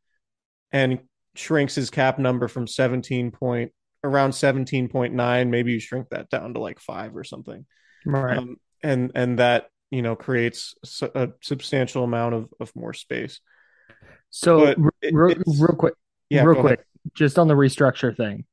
and 0.71 0.99
shrinks 1.35 1.75
his 1.75 1.89
cap 1.89 2.17
number 2.17 2.47
from 2.47 2.65
17 2.67 3.31
point 3.31 3.71
around 4.03 4.31
17.9 4.31 5.49
maybe 5.49 5.73
you 5.73 5.79
shrink 5.79 6.07
that 6.09 6.29
down 6.29 6.53
to 6.53 6.59
like 6.59 6.79
5 6.79 7.15
or 7.17 7.23
something 7.23 7.65
Right. 8.05 8.37
um, 8.37 8.57
and 8.83 9.11
and 9.15 9.39
that 9.39 9.67
you 9.91 10.01
know 10.01 10.15
creates 10.15 10.75
a 11.15 11.29
substantial 11.41 12.03
amount 12.03 12.35
of, 12.35 12.53
of 12.59 12.71
more 12.75 12.93
space 12.93 13.39
so 14.29 14.73
real, 15.11 15.35
real 15.45 15.75
quick, 15.77 15.93
yeah 16.29 16.43
real 16.43 16.55
go 16.55 16.67
ahead. 16.67 16.77
quick, 16.79 16.85
just 17.15 17.39
on 17.39 17.47
the 17.47 17.53
restructure 17.53 18.15
thing. 18.15 18.45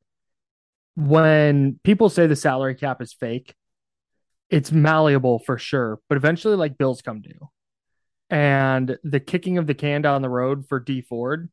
When 0.94 1.80
people 1.82 2.08
say 2.08 2.26
the 2.26 2.36
salary 2.36 2.74
cap 2.74 3.00
is 3.00 3.12
fake, 3.14 3.54
it's 4.50 4.70
malleable 4.70 5.38
for 5.40 5.58
sure, 5.58 5.98
but 6.08 6.16
eventually, 6.16 6.54
like 6.56 6.76
bills 6.78 7.00
come 7.02 7.20
due, 7.22 7.48
and 8.32 8.98
the 9.04 9.20
kicking 9.20 9.58
of 9.58 9.66
the 9.66 9.74
can 9.74 10.00
down 10.00 10.22
the 10.22 10.28
road 10.30 10.66
for 10.66 10.80
Dee 10.80 11.02
Ford, 11.02 11.50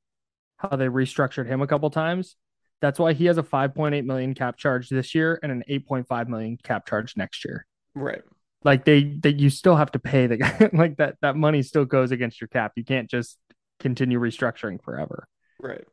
how 0.56 0.78
they 0.78 0.86
restructured 0.86 1.46
him 1.46 1.62
a 1.62 1.68
couple 1.68 1.90
times. 1.90 2.38
That's 2.80 2.98
why 2.98 3.12
he 3.12 3.26
has 3.26 3.38
a 3.38 3.44
5.8 3.44 4.06
million 4.06 4.34
cap 4.34 4.58
charge 4.58 4.88
this 4.88 5.14
year 5.14 5.38
and 5.44 5.52
an 5.52 5.64
8.5 5.70 6.30
million 6.30 6.58
cap 6.64 6.88
charge 6.88 7.18
next 7.18 7.44
year. 7.44 7.66
right 7.96 8.22
Like 8.64 8.86
they, 8.86 9.04
they 9.04 9.32
you 9.32 9.50
still 9.50 9.76
have 9.76 9.92
to 9.92 10.00
pay 10.00 10.28
the 10.28 10.38
guy. 10.38 10.70
like 10.74 10.96
that 10.98 11.18
that 11.22 11.36
money 11.36 11.64
still 11.64 11.84
goes 11.84 12.12
against 12.12 12.40
your 12.40 12.48
cap. 12.48 12.72
You 12.78 12.86
can't 12.86 13.10
just 13.10 13.38
continue 13.82 14.18
restructuring 14.18 14.82
forever. 14.82 15.28
right 15.62 15.84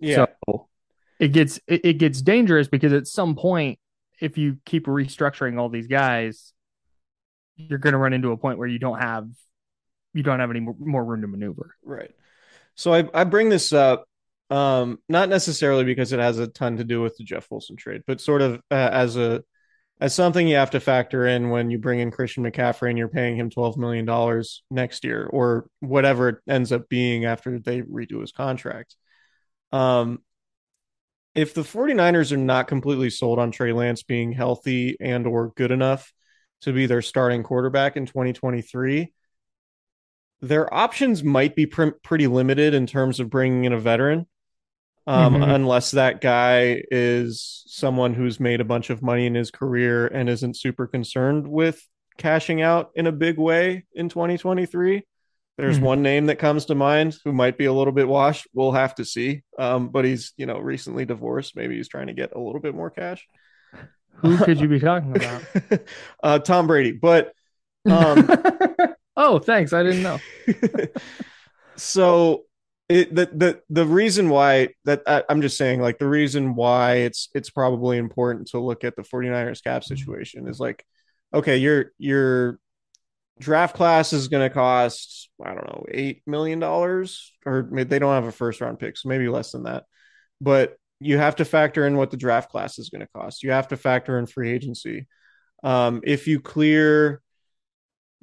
yeah 0.00 0.26
So 0.42 0.68
it 1.20 1.28
gets 1.28 1.60
it, 1.68 1.84
it 1.84 1.92
gets 1.94 2.22
dangerous 2.22 2.66
because 2.66 2.92
at 2.92 3.06
some 3.06 3.36
point, 3.36 3.78
if 4.20 4.36
you 4.36 4.58
keep 4.66 4.86
restructuring 4.86 5.60
all 5.60 5.68
these 5.68 5.86
guys, 5.86 6.52
you're 7.54 7.78
going 7.78 7.92
to 7.92 7.98
run 7.98 8.12
into 8.12 8.32
a 8.32 8.36
point 8.36 8.58
where 8.58 8.66
you 8.66 8.80
don't 8.80 8.98
have 8.98 9.28
you 10.14 10.22
don't 10.22 10.40
have 10.40 10.50
any 10.50 10.60
more, 10.60 11.04
room 11.04 11.22
to 11.22 11.28
maneuver. 11.28 11.74
Right. 11.82 12.10
So 12.74 12.94
I, 12.94 13.08
I 13.12 13.24
bring 13.24 13.48
this 13.48 13.72
up, 13.72 14.06
um, 14.50 14.98
not 15.08 15.28
necessarily 15.28 15.84
because 15.84 16.12
it 16.12 16.20
has 16.20 16.38
a 16.38 16.46
ton 16.46 16.76
to 16.78 16.84
do 16.84 17.02
with 17.02 17.16
the 17.16 17.24
Jeff 17.24 17.50
Wilson 17.50 17.76
trade, 17.76 18.02
but 18.06 18.20
sort 18.20 18.42
of 18.42 18.60
uh, 18.70 18.74
as 18.74 19.16
a 19.16 19.42
as 20.00 20.14
something 20.14 20.46
you 20.46 20.54
have 20.54 20.70
to 20.70 20.80
factor 20.80 21.26
in 21.26 21.50
when 21.50 21.70
you 21.70 21.78
bring 21.78 21.98
in 21.98 22.12
Christian 22.12 22.44
McCaffrey 22.44 22.88
and 22.88 22.96
you're 22.96 23.08
paying 23.08 23.36
him 23.36 23.50
twelve 23.50 23.76
million 23.76 24.04
dollars 24.04 24.62
next 24.70 25.04
year 25.04 25.26
or 25.26 25.68
whatever 25.80 26.28
it 26.28 26.36
ends 26.48 26.70
up 26.70 26.88
being 26.88 27.24
after 27.24 27.58
they 27.58 27.82
redo 27.82 28.20
his 28.20 28.32
contract. 28.32 28.94
Um, 29.72 30.20
if 31.34 31.54
the 31.54 31.62
49ers 31.62 32.32
are 32.32 32.36
not 32.36 32.68
completely 32.68 33.10
sold 33.10 33.38
on 33.38 33.50
Trey 33.50 33.72
Lance 33.72 34.02
being 34.02 34.32
healthy 34.32 34.96
and 35.00 35.26
or 35.26 35.52
good 35.56 35.70
enough 35.70 36.12
to 36.62 36.72
be 36.72 36.86
their 36.86 37.02
starting 37.02 37.42
quarterback 37.42 37.96
in 37.96 38.06
2023, 38.06 39.12
their 40.40 40.72
options 40.72 41.22
might 41.24 41.54
be 41.56 41.66
pr- 41.66 41.90
pretty 42.02 42.26
limited 42.26 42.74
in 42.74 42.86
terms 42.86 43.20
of 43.20 43.28
bringing 43.30 43.64
in 43.64 43.72
a 43.72 43.78
veteran, 43.80 44.26
um, 45.06 45.34
Mhm. 45.34 45.54
unless 45.54 45.90
that 45.92 46.20
guy 46.20 46.82
is 46.90 47.64
someone 47.66 48.14
who's 48.14 48.38
made 48.38 48.60
a 48.60 48.64
bunch 48.64 48.90
of 48.90 49.02
money 49.02 49.26
in 49.26 49.34
his 49.34 49.50
career 49.50 50.06
and 50.06 50.28
isn't 50.28 50.56
super 50.56 50.86
concerned 50.86 51.48
with 51.48 51.80
cashing 52.18 52.62
out 52.62 52.90
in 52.94 53.06
a 53.06 53.12
big 53.12 53.38
way 53.38 53.84
in 53.94 54.08
2023. 54.08 55.02
There's 55.56 55.78
Mhm. 55.80 55.82
one 55.82 56.02
name 56.02 56.26
that 56.26 56.38
comes 56.38 56.66
to 56.66 56.74
mind 56.76 57.16
who 57.24 57.32
might 57.32 57.58
be 57.58 57.64
a 57.64 57.72
little 57.72 57.92
bit 57.92 58.06
washed. 58.06 58.46
We'll 58.54 58.72
have 58.72 58.94
to 58.96 59.04
see. 59.04 59.42
Um, 59.58 59.88
but 59.88 60.04
he's, 60.04 60.32
you 60.36 60.46
know, 60.46 60.58
recently 60.58 61.04
divorced. 61.04 61.56
Maybe 61.56 61.76
he's 61.76 61.88
trying 61.88 62.06
to 62.06 62.12
get 62.12 62.32
a 62.36 62.38
little 62.38 62.60
bit 62.60 62.76
more 62.76 62.90
cash. 62.90 63.26
Who 64.18 64.36
could 64.38 64.60
you 64.60 64.68
be 64.68 64.78
talking 64.80 65.16
about? 65.16 65.42
uh, 66.22 66.38
Tom 66.40 66.68
Brady. 66.68 66.92
But 66.92 67.32
um, 67.88 68.28
oh, 69.18 69.38
thanks. 69.38 69.74
I 69.74 69.82
didn't 69.82 70.02
know. 70.02 70.18
so 71.76 72.44
it 72.88 73.14
the 73.14 73.26
the 73.26 73.60
the 73.68 73.86
reason 73.86 74.30
why 74.30 74.68
that 74.84 75.02
I, 75.06 75.22
I'm 75.28 75.42
just 75.42 75.58
saying 75.58 75.80
like 75.80 75.98
the 75.98 76.08
reason 76.08 76.54
why 76.54 76.94
it's 76.96 77.28
it's 77.34 77.50
probably 77.50 77.98
important 77.98 78.48
to 78.48 78.60
look 78.60 78.82
at 78.82 78.96
the 78.96 79.02
49ers 79.02 79.62
cap 79.62 79.84
situation 79.84 80.48
is 80.48 80.58
like 80.58 80.84
okay 81.34 81.58
your 81.58 81.92
your 81.98 82.58
draft 83.38 83.76
class 83.76 84.12
is 84.12 84.28
going 84.28 84.48
to 84.48 84.52
cost 84.52 85.28
I 85.44 85.54
don't 85.54 85.66
know 85.66 85.84
8 85.90 86.22
million 86.26 86.60
dollars 86.60 87.32
or 87.44 87.68
they 87.70 87.98
don't 87.98 88.14
have 88.14 88.24
a 88.24 88.32
first 88.32 88.60
round 88.62 88.78
pick 88.78 88.96
so 88.96 89.10
maybe 89.10 89.28
less 89.28 89.52
than 89.52 89.64
that 89.64 89.84
but 90.40 90.76
you 90.98 91.18
have 91.18 91.36
to 91.36 91.44
factor 91.44 91.86
in 91.86 91.96
what 91.96 92.10
the 92.10 92.16
draft 92.16 92.50
class 92.50 92.78
is 92.78 92.88
going 92.88 93.02
to 93.02 93.08
cost 93.14 93.42
you 93.42 93.50
have 93.50 93.68
to 93.68 93.76
factor 93.76 94.18
in 94.18 94.26
free 94.26 94.50
agency 94.50 95.06
um, 95.62 96.00
if 96.04 96.26
you 96.26 96.40
clear 96.40 97.20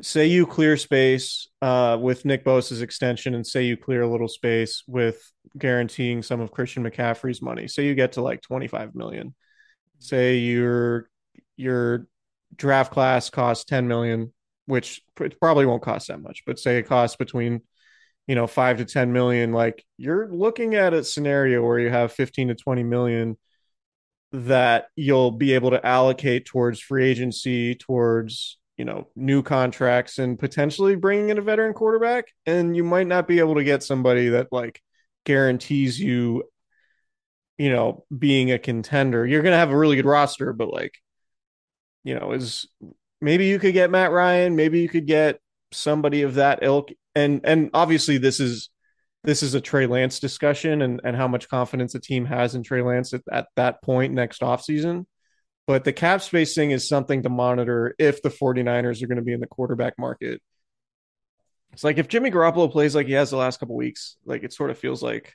say 0.02 0.28
you 0.28 0.46
clear 0.46 0.78
space 0.78 1.48
uh, 1.62 1.98
with 2.00 2.26
Nick 2.26 2.44
Bosa's 2.44 2.82
extension, 2.82 3.34
and 3.36 3.46
say 3.46 3.64
you 3.64 3.78
clear 3.78 4.02
a 4.02 4.10
little 4.10 4.28
space 4.28 4.84
with 4.88 5.32
guaranteeing 5.58 6.22
some 6.22 6.42
of 6.42 6.52
Christian 6.52 6.84
McCaffrey's 6.84 7.42
money. 7.42 7.68
Say 7.68 7.86
you 7.86 7.96
get 7.96 8.14
to 8.14 8.22
like 8.22 8.42
twenty 8.42 8.68
five 8.68 8.96
million. 8.96 9.34
Say 10.00 10.38
your 10.38 11.10
your 11.56 12.08
draft 12.56 12.92
class 12.92 13.30
costs 13.30 13.66
ten 13.66 13.88
million, 13.88 14.34
which 14.66 15.02
it 15.22 15.40
probably 15.40 15.66
won't 15.66 15.84
cost 15.84 16.10
that 16.10 16.22
much, 16.22 16.44
but 16.46 16.60
say 16.60 16.78
it 16.78 16.84
costs 16.84 17.16
between 17.16 17.62
you 18.28 18.36
know 18.36 18.48
five 18.48 18.78
to 18.78 18.86
ten 18.86 19.14
million. 19.14 19.54
Like 19.54 19.86
you're 19.98 20.28
looking 20.30 20.76
at 20.76 20.94
a 20.94 21.04
scenario 21.04 21.66
where 21.66 21.80
you 21.80 21.90
have 21.90 22.12
fifteen 22.12 22.50
to 22.50 22.56
twenty 22.56 22.84
million 22.84 23.38
that 24.34 24.88
you'll 24.98 25.32
be 25.32 25.54
able 25.54 25.70
to 25.70 25.86
allocate 25.86 26.46
towards 26.46 26.82
free 26.82 27.06
agency, 27.06 27.76
towards 27.76 28.58
you 28.78 28.86
know 28.86 29.08
new 29.16 29.42
contracts, 29.42 30.18
and 30.18 30.38
potentially 30.38 30.96
bringing 30.96 31.30
in 31.30 31.38
a 31.38 31.42
veteran 31.42 31.74
quarterback. 31.74 32.26
And 32.46 32.76
you 32.76 32.84
might 32.84 33.08
not 33.08 33.28
be 33.28 33.40
able 33.40 33.56
to 33.56 33.64
get 33.64 33.84
somebody 33.84 34.30
that 34.30 34.48
like 34.52 34.82
guarantees 35.26 36.00
you, 36.00 36.44
you 37.58 37.70
know, 37.72 38.06
being 38.18 38.52
a 38.52 38.60
contender. 38.60 39.26
You're 39.26 39.44
gonna 39.44 39.58
have 39.58 39.72
a 39.72 39.78
really 39.78 39.96
good 39.96 40.06
roster, 40.06 40.54
but 40.54 40.72
like, 40.72 40.94
you 42.04 42.16
know, 42.16 42.32
is 42.32 42.68
maybe 43.22 43.46
you 43.46 43.60
could 43.60 43.74
get 43.74 43.92
Matt 43.92 44.12
Ryan, 44.12 44.56
maybe 44.56 44.80
you 44.80 44.90
could 44.90 45.08
get 45.08 45.40
somebody 45.72 46.22
of 46.22 46.36
that 46.36 46.60
ilk. 46.62 46.92
And 47.16 47.42
and 47.44 47.70
obviously 47.74 48.18
this 48.18 48.40
is 48.40 48.70
this 49.24 49.42
is 49.42 49.56
a 49.56 49.62
Trey 49.62 49.88
Lance 49.88 50.20
discussion 50.20 50.82
and, 50.84 51.02
and 51.04 51.16
how 51.16 51.28
much 51.28 51.50
confidence 51.50 51.96
a 51.96 52.00
team 52.00 52.26
has 52.26 52.56
in 52.56 52.64
Trey 52.64 52.82
Lance 52.82 53.14
at, 53.14 53.22
at 53.32 53.48
that 53.56 53.82
point 53.82 54.14
next 54.14 54.42
offseason. 54.42 55.06
But 55.68 55.84
the 55.84 55.94
cap 55.94 56.22
spacing 56.22 56.72
is 56.72 56.88
something 56.88 57.24
to 57.24 57.30
monitor 57.30 57.96
if 57.98 58.22
the 58.22 58.30
49ers 58.30 59.02
are 59.02 59.08
going 59.08 59.18
to 59.18 59.24
be 59.24 59.34
in 59.34 59.40
the 59.40 59.48
quarterback 59.48 59.98
market. 59.98 60.42
It's 61.74 61.84
like 61.84 61.98
if 61.98 62.08
Jimmy 62.08 62.32
Garoppolo 62.32 62.72
plays 62.72 62.96
like 62.96 63.08
he 63.08 63.14
has 63.14 63.32
the 63.32 63.38
last 63.38 63.60
couple 63.60 63.76
weeks, 63.76 64.16
like 64.26 64.44
it 64.44 64.54
sort 64.54 64.70
of 64.70 64.78
feels 64.78 65.02
like 65.02 65.34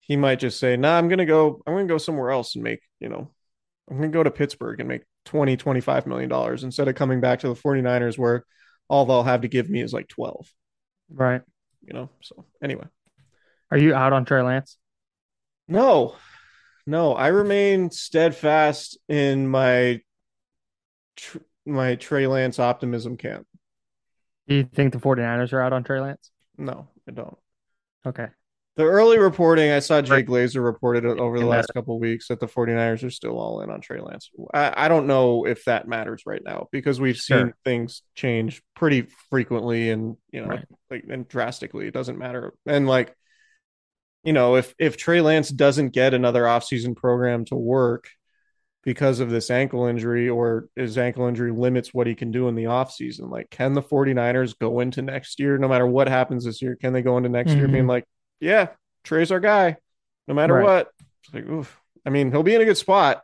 he 0.00 0.16
might 0.16 0.38
just 0.38 0.60
say, 0.60 0.76
nah, 0.76 0.96
I'm 0.96 1.08
going 1.08 1.18
to 1.18 1.24
go, 1.26 1.62
I'm 1.66 1.74
going 1.74 1.88
to 1.88 1.92
go 1.94 1.98
somewhere 1.98 2.30
else 2.30 2.54
and 2.54 2.62
make, 2.62 2.80
you 3.00 3.08
know, 3.08 3.30
I'm 3.90 3.96
going 3.96 4.12
to 4.12 4.16
go 4.16 4.22
to 4.22 4.30
Pittsburgh 4.30 4.80
and 4.80 4.88
make 4.88 5.02
20, 5.24 5.56
25 5.56 6.06
million 6.06 6.28
dollars 6.28 6.62
instead 6.62 6.88
of 6.88 6.94
coming 6.94 7.20
back 7.20 7.40
to 7.40 7.48
the 7.48 7.54
49ers 7.54 8.18
where 8.18 8.44
all 8.88 9.04
they'll 9.06 9.22
have 9.22 9.40
to 9.42 9.48
give 9.48 9.68
me 9.68 9.82
is 9.82 9.92
like 9.92 10.08
12, 10.08 10.46
Right. 11.10 11.42
you 11.86 11.94
know? 11.94 12.10
So 12.20 12.44
anyway. 12.62 12.86
Are 13.70 13.78
you 13.78 13.94
out 13.94 14.12
on 14.12 14.24
Trey 14.24 14.42
Lance? 14.42 14.78
No, 15.66 16.14
no, 16.88 17.12
I 17.14 17.28
remain 17.28 17.90
steadfast 17.90 18.96
in 19.08 19.46
my 19.48 20.00
tr- 21.16 21.38
my 21.66 21.96
Trey 21.96 22.26
Lance 22.26 22.58
optimism 22.58 23.16
camp. 23.18 23.46
Do 24.46 24.54
you 24.54 24.64
think 24.64 24.94
the 24.94 24.98
49ers 24.98 25.52
are 25.52 25.60
out 25.60 25.74
on 25.74 25.84
Trey 25.84 26.00
Lance? 26.00 26.30
No, 26.56 26.88
I 27.06 27.12
don't. 27.12 27.36
Okay. 28.06 28.28
The 28.76 28.84
early 28.84 29.18
reporting 29.18 29.70
I 29.72 29.80
saw 29.80 30.00
Jay 30.00 30.22
Glazer 30.22 30.64
reported 30.64 31.04
over 31.04 31.38
the 31.38 31.44
last 31.44 31.70
couple 31.74 31.96
of 31.96 32.00
weeks 32.00 32.28
that 32.28 32.38
the 32.38 32.46
49ers 32.46 33.02
are 33.04 33.10
still 33.10 33.36
all 33.36 33.60
in 33.60 33.70
on 33.70 33.80
Trey 33.80 34.00
Lance. 34.00 34.30
I, 34.54 34.72
I 34.84 34.88
don't 34.88 35.08
know 35.08 35.44
if 35.46 35.64
that 35.64 35.88
matters 35.88 36.22
right 36.24 36.40
now 36.42 36.68
because 36.70 37.00
we've 37.00 37.16
seen 37.16 37.38
Sure. 37.38 37.56
things 37.64 38.02
change 38.14 38.62
pretty 38.76 39.08
frequently 39.30 39.90
and 39.90 40.16
you 40.30 40.42
know 40.42 40.48
Right. 40.48 40.64
like 40.90 41.04
and 41.10 41.26
drastically. 41.28 41.88
It 41.88 41.92
doesn't 41.92 42.18
matter. 42.18 42.54
And 42.66 42.86
like 42.86 43.14
you 44.24 44.32
know, 44.32 44.56
if 44.56 44.74
if 44.78 44.96
Trey 44.96 45.20
Lance 45.20 45.48
doesn't 45.50 45.90
get 45.90 46.14
another 46.14 46.42
offseason 46.42 46.96
program 46.96 47.44
to 47.46 47.54
work 47.54 48.08
because 48.84 49.20
of 49.20 49.28
this 49.30 49.50
ankle 49.50 49.86
injury 49.86 50.28
or 50.28 50.68
his 50.76 50.96
ankle 50.96 51.26
injury 51.26 51.52
limits 51.52 51.92
what 51.92 52.06
he 52.06 52.14
can 52.14 52.30
do 52.30 52.48
in 52.48 52.54
the 52.54 52.64
offseason, 52.64 53.30
like 53.30 53.50
can 53.50 53.74
the 53.74 53.82
49ers 53.82 54.58
go 54.58 54.80
into 54.80 55.02
next 55.02 55.38
year, 55.40 55.58
no 55.58 55.68
matter 55.68 55.86
what 55.86 56.08
happens 56.08 56.44
this 56.44 56.62
year, 56.62 56.76
can 56.76 56.92
they 56.92 57.02
go 57.02 57.16
into 57.16 57.28
next 57.28 57.52
year 57.52 57.68
Mhm. 57.68 57.72
being 57.72 57.86
like, 57.86 58.04
yeah, 58.40 58.68
Trey's 59.04 59.30
our 59.32 59.40
guy, 59.40 59.76
no 60.26 60.34
matter 60.34 60.54
Right. 60.54 60.64
what. 60.64 60.90
It's 61.24 61.34
like, 61.34 61.46
oof. 61.48 61.78
I 62.06 62.10
mean, 62.10 62.30
he'll 62.30 62.42
be 62.42 62.54
in 62.54 62.60
a 62.62 62.64
good 62.64 62.76
spot. 62.78 63.22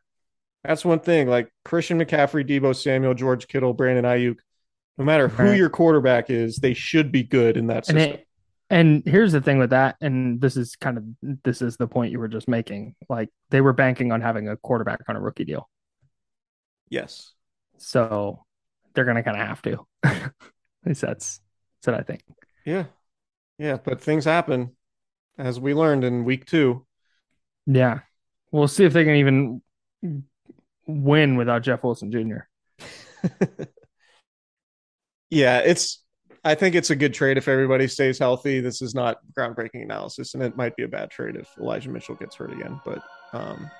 That's 0.64 0.84
one 0.84 0.98
thing. 1.00 1.28
Like 1.28 1.48
Christian 1.64 1.98
McCaffrey, 1.98 2.46
Deebo 2.46 2.74
Samuel, 2.76 3.14
George 3.14 3.48
Kittle, 3.48 3.72
Brandon 3.72 4.04
Aiyuk. 4.04 4.36
No 4.98 5.04
matter 5.04 5.28
who 5.28 5.44
Right. 5.50 5.56
your 5.58 5.70
quarterback 5.70 6.30
is, 6.30 6.56
they 6.56 6.74
should 6.74 7.10
be 7.10 7.22
good 7.22 7.56
in 7.56 7.68
that 7.68 7.88
And 7.88 7.98
system. 7.98 8.12
it, 8.14 8.26
and 8.74 9.04
here's 9.06 9.30
the 9.30 9.40
thing 9.40 9.58
with 9.58 9.70
that, 9.70 9.94
and 10.00 10.40
this 10.40 10.56
is 10.56 10.74
kind 10.74 10.98
of 10.98 11.04
this 11.44 11.62
is 11.62 11.76
the 11.76 11.86
point 11.86 12.10
you 12.10 12.18
were 12.18 12.26
just 12.26 12.48
making. 12.48 12.96
Like 13.08 13.28
they 13.50 13.60
were 13.60 13.72
banking 13.72 14.10
on 14.10 14.20
having 14.20 14.48
a 14.48 14.56
quarterback 14.56 14.98
on 15.08 15.14
a 15.14 15.20
rookie 15.20 15.44
deal, 15.44 15.70
yes. 16.90 17.32
so 17.78 18.44
they're 18.92 19.04
gonna 19.04 19.22
kind 19.22 19.40
of 19.40 19.46
have 19.46 19.62
to. 19.62 19.86
At 20.02 20.32
least 20.84 21.02
that's 21.02 21.40
that's 21.76 21.86
what 21.86 22.00
I 22.00 22.02
think. 22.02 22.22
Yeah. 22.66 22.86
Yeah. 23.58 23.76
But 23.76 24.00
things 24.00 24.24
happen 24.24 24.74
as 25.38 25.60
we 25.60 25.72
learned 25.72 26.02
in 26.02 26.24
week 26.24 26.44
two. 26.44 26.84
Yeah, 27.66 28.00
we'll 28.50 28.66
see 28.66 28.84
if 28.84 28.92
they 28.92 29.04
can 29.04 29.14
even 29.14 29.62
win 30.88 31.36
without 31.36 31.62
Jeff 31.62 31.84
Wilson 31.84 32.10
Jr. 32.10 32.48
yeah, 35.30 35.60
it's 35.60 36.03
I 36.46 36.54
think 36.54 36.74
it's 36.74 36.90
a 36.90 36.96
good 36.96 37.14
trade 37.14 37.38
if 37.38 37.48
everybody 37.48 37.88
stays 37.88 38.18
healthy. 38.18 38.60
This 38.60 38.82
is 38.82 38.94
not 38.94 39.18
groundbreaking 39.36 39.82
analysis, 39.82 40.34
and 40.34 40.42
it 40.42 40.56
might 40.56 40.76
be 40.76 40.82
a 40.82 40.88
bad 40.88 41.10
trade 41.10 41.36
if 41.36 41.48
Elijah 41.58 41.90
Mitchell 41.90 42.14
gets 42.16 42.36
hurt 42.36 42.52
again. 42.52 42.80
But 42.84 43.02
um 43.32 43.70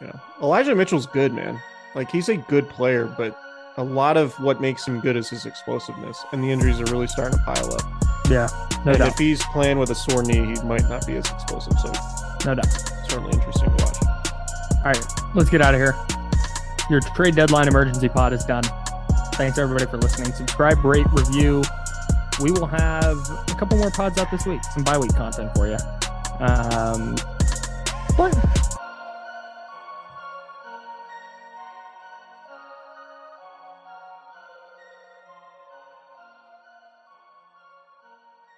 you 0.00 0.08
know, 0.08 0.20
Elijah 0.42 0.74
Mitchell's 0.74 1.06
good, 1.06 1.32
man. 1.32 1.60
Like 1.94 2.10
he's 2.10 2.28
a 2.28 2.36
good 2.36 2.68
player, 2.68 3.12
but 3.16 3.38
a 3.78 3.84
lot 3.84 4.16
of 4.16 4.34
what 4.40 4.60
makes 4.60 4.86
him 4.86 5.00
good 5.00 5.16
is 5.16 5.30
his 5.30 5.46
explosiveness, 5.46 6.22
and 6.32 6.44
the 6.44 6.50
injuries 6.50 6.78
are 6.80 6.92
really 6.92 7.06
starting 7.06 7.38
to 7.38 7.44
pile 7.44 7.72
up. 7.72 7.82
Yeah, 8.28 8.48
no 8.84 8.92
and 8.92 8.98
doubt, 8.98 9.08
if 9.08 9.18
he's 9.18 9.42
playing 9.46 9.78
with 9.78 9.90
a 9.90 9.94
sore 9.94 10.22
knee, 10.22 10.54
he 10.54 10.62
might 10.62 10.88
not 10.88 11.06
be 11.06 11.16
as 11.16 11.30
explosive. 11.30 11.72
So 11.78 11.92
no 12.44 12.54
doubt. 12.54 12.66
certainly 13.08 13.32
interesting 13.32 13.74
to 13.76 13.84
watch. 13.84 13.96
All 14.76 14.92
right, 14.92 15.34
let's 15.34 15.48
get 15.48 15.62
out 15.62 15.74
of 15.74 15.80
here. 15.80 15.94
Your 16.90 17.00
trade 17.14 17.34
deadline 17.34 17.68
emergency 17.68 18.08
pod 18.08 18.32
is 18.34 18.44
done. 18.44 18.64
Thanks 19.32 19.58
everybody 19.58 19.86
for 19.86 19.96
listening. 19.96 20.32
Subscribe, 20.32 20.84
rate, 20.84 21.06
review. 21.12 21.62
We 22.40 22.50
will 22.50 22.66
have 22.66 23.18
a 23.48 23.54
couple 23.56 23.78
more 23.78 23.90
pods 23.90 24.18
out 24.18 24.30
this 24.30 24.46
week, 24.46 24.62
some 24.64 24.84
bye 24.84 24.98
week 24.98 25.14
content 25.14 25.52
for 25.54 25.66
you. 25.66 25.78
Um, 26.38 27.16
but 28.16 28.34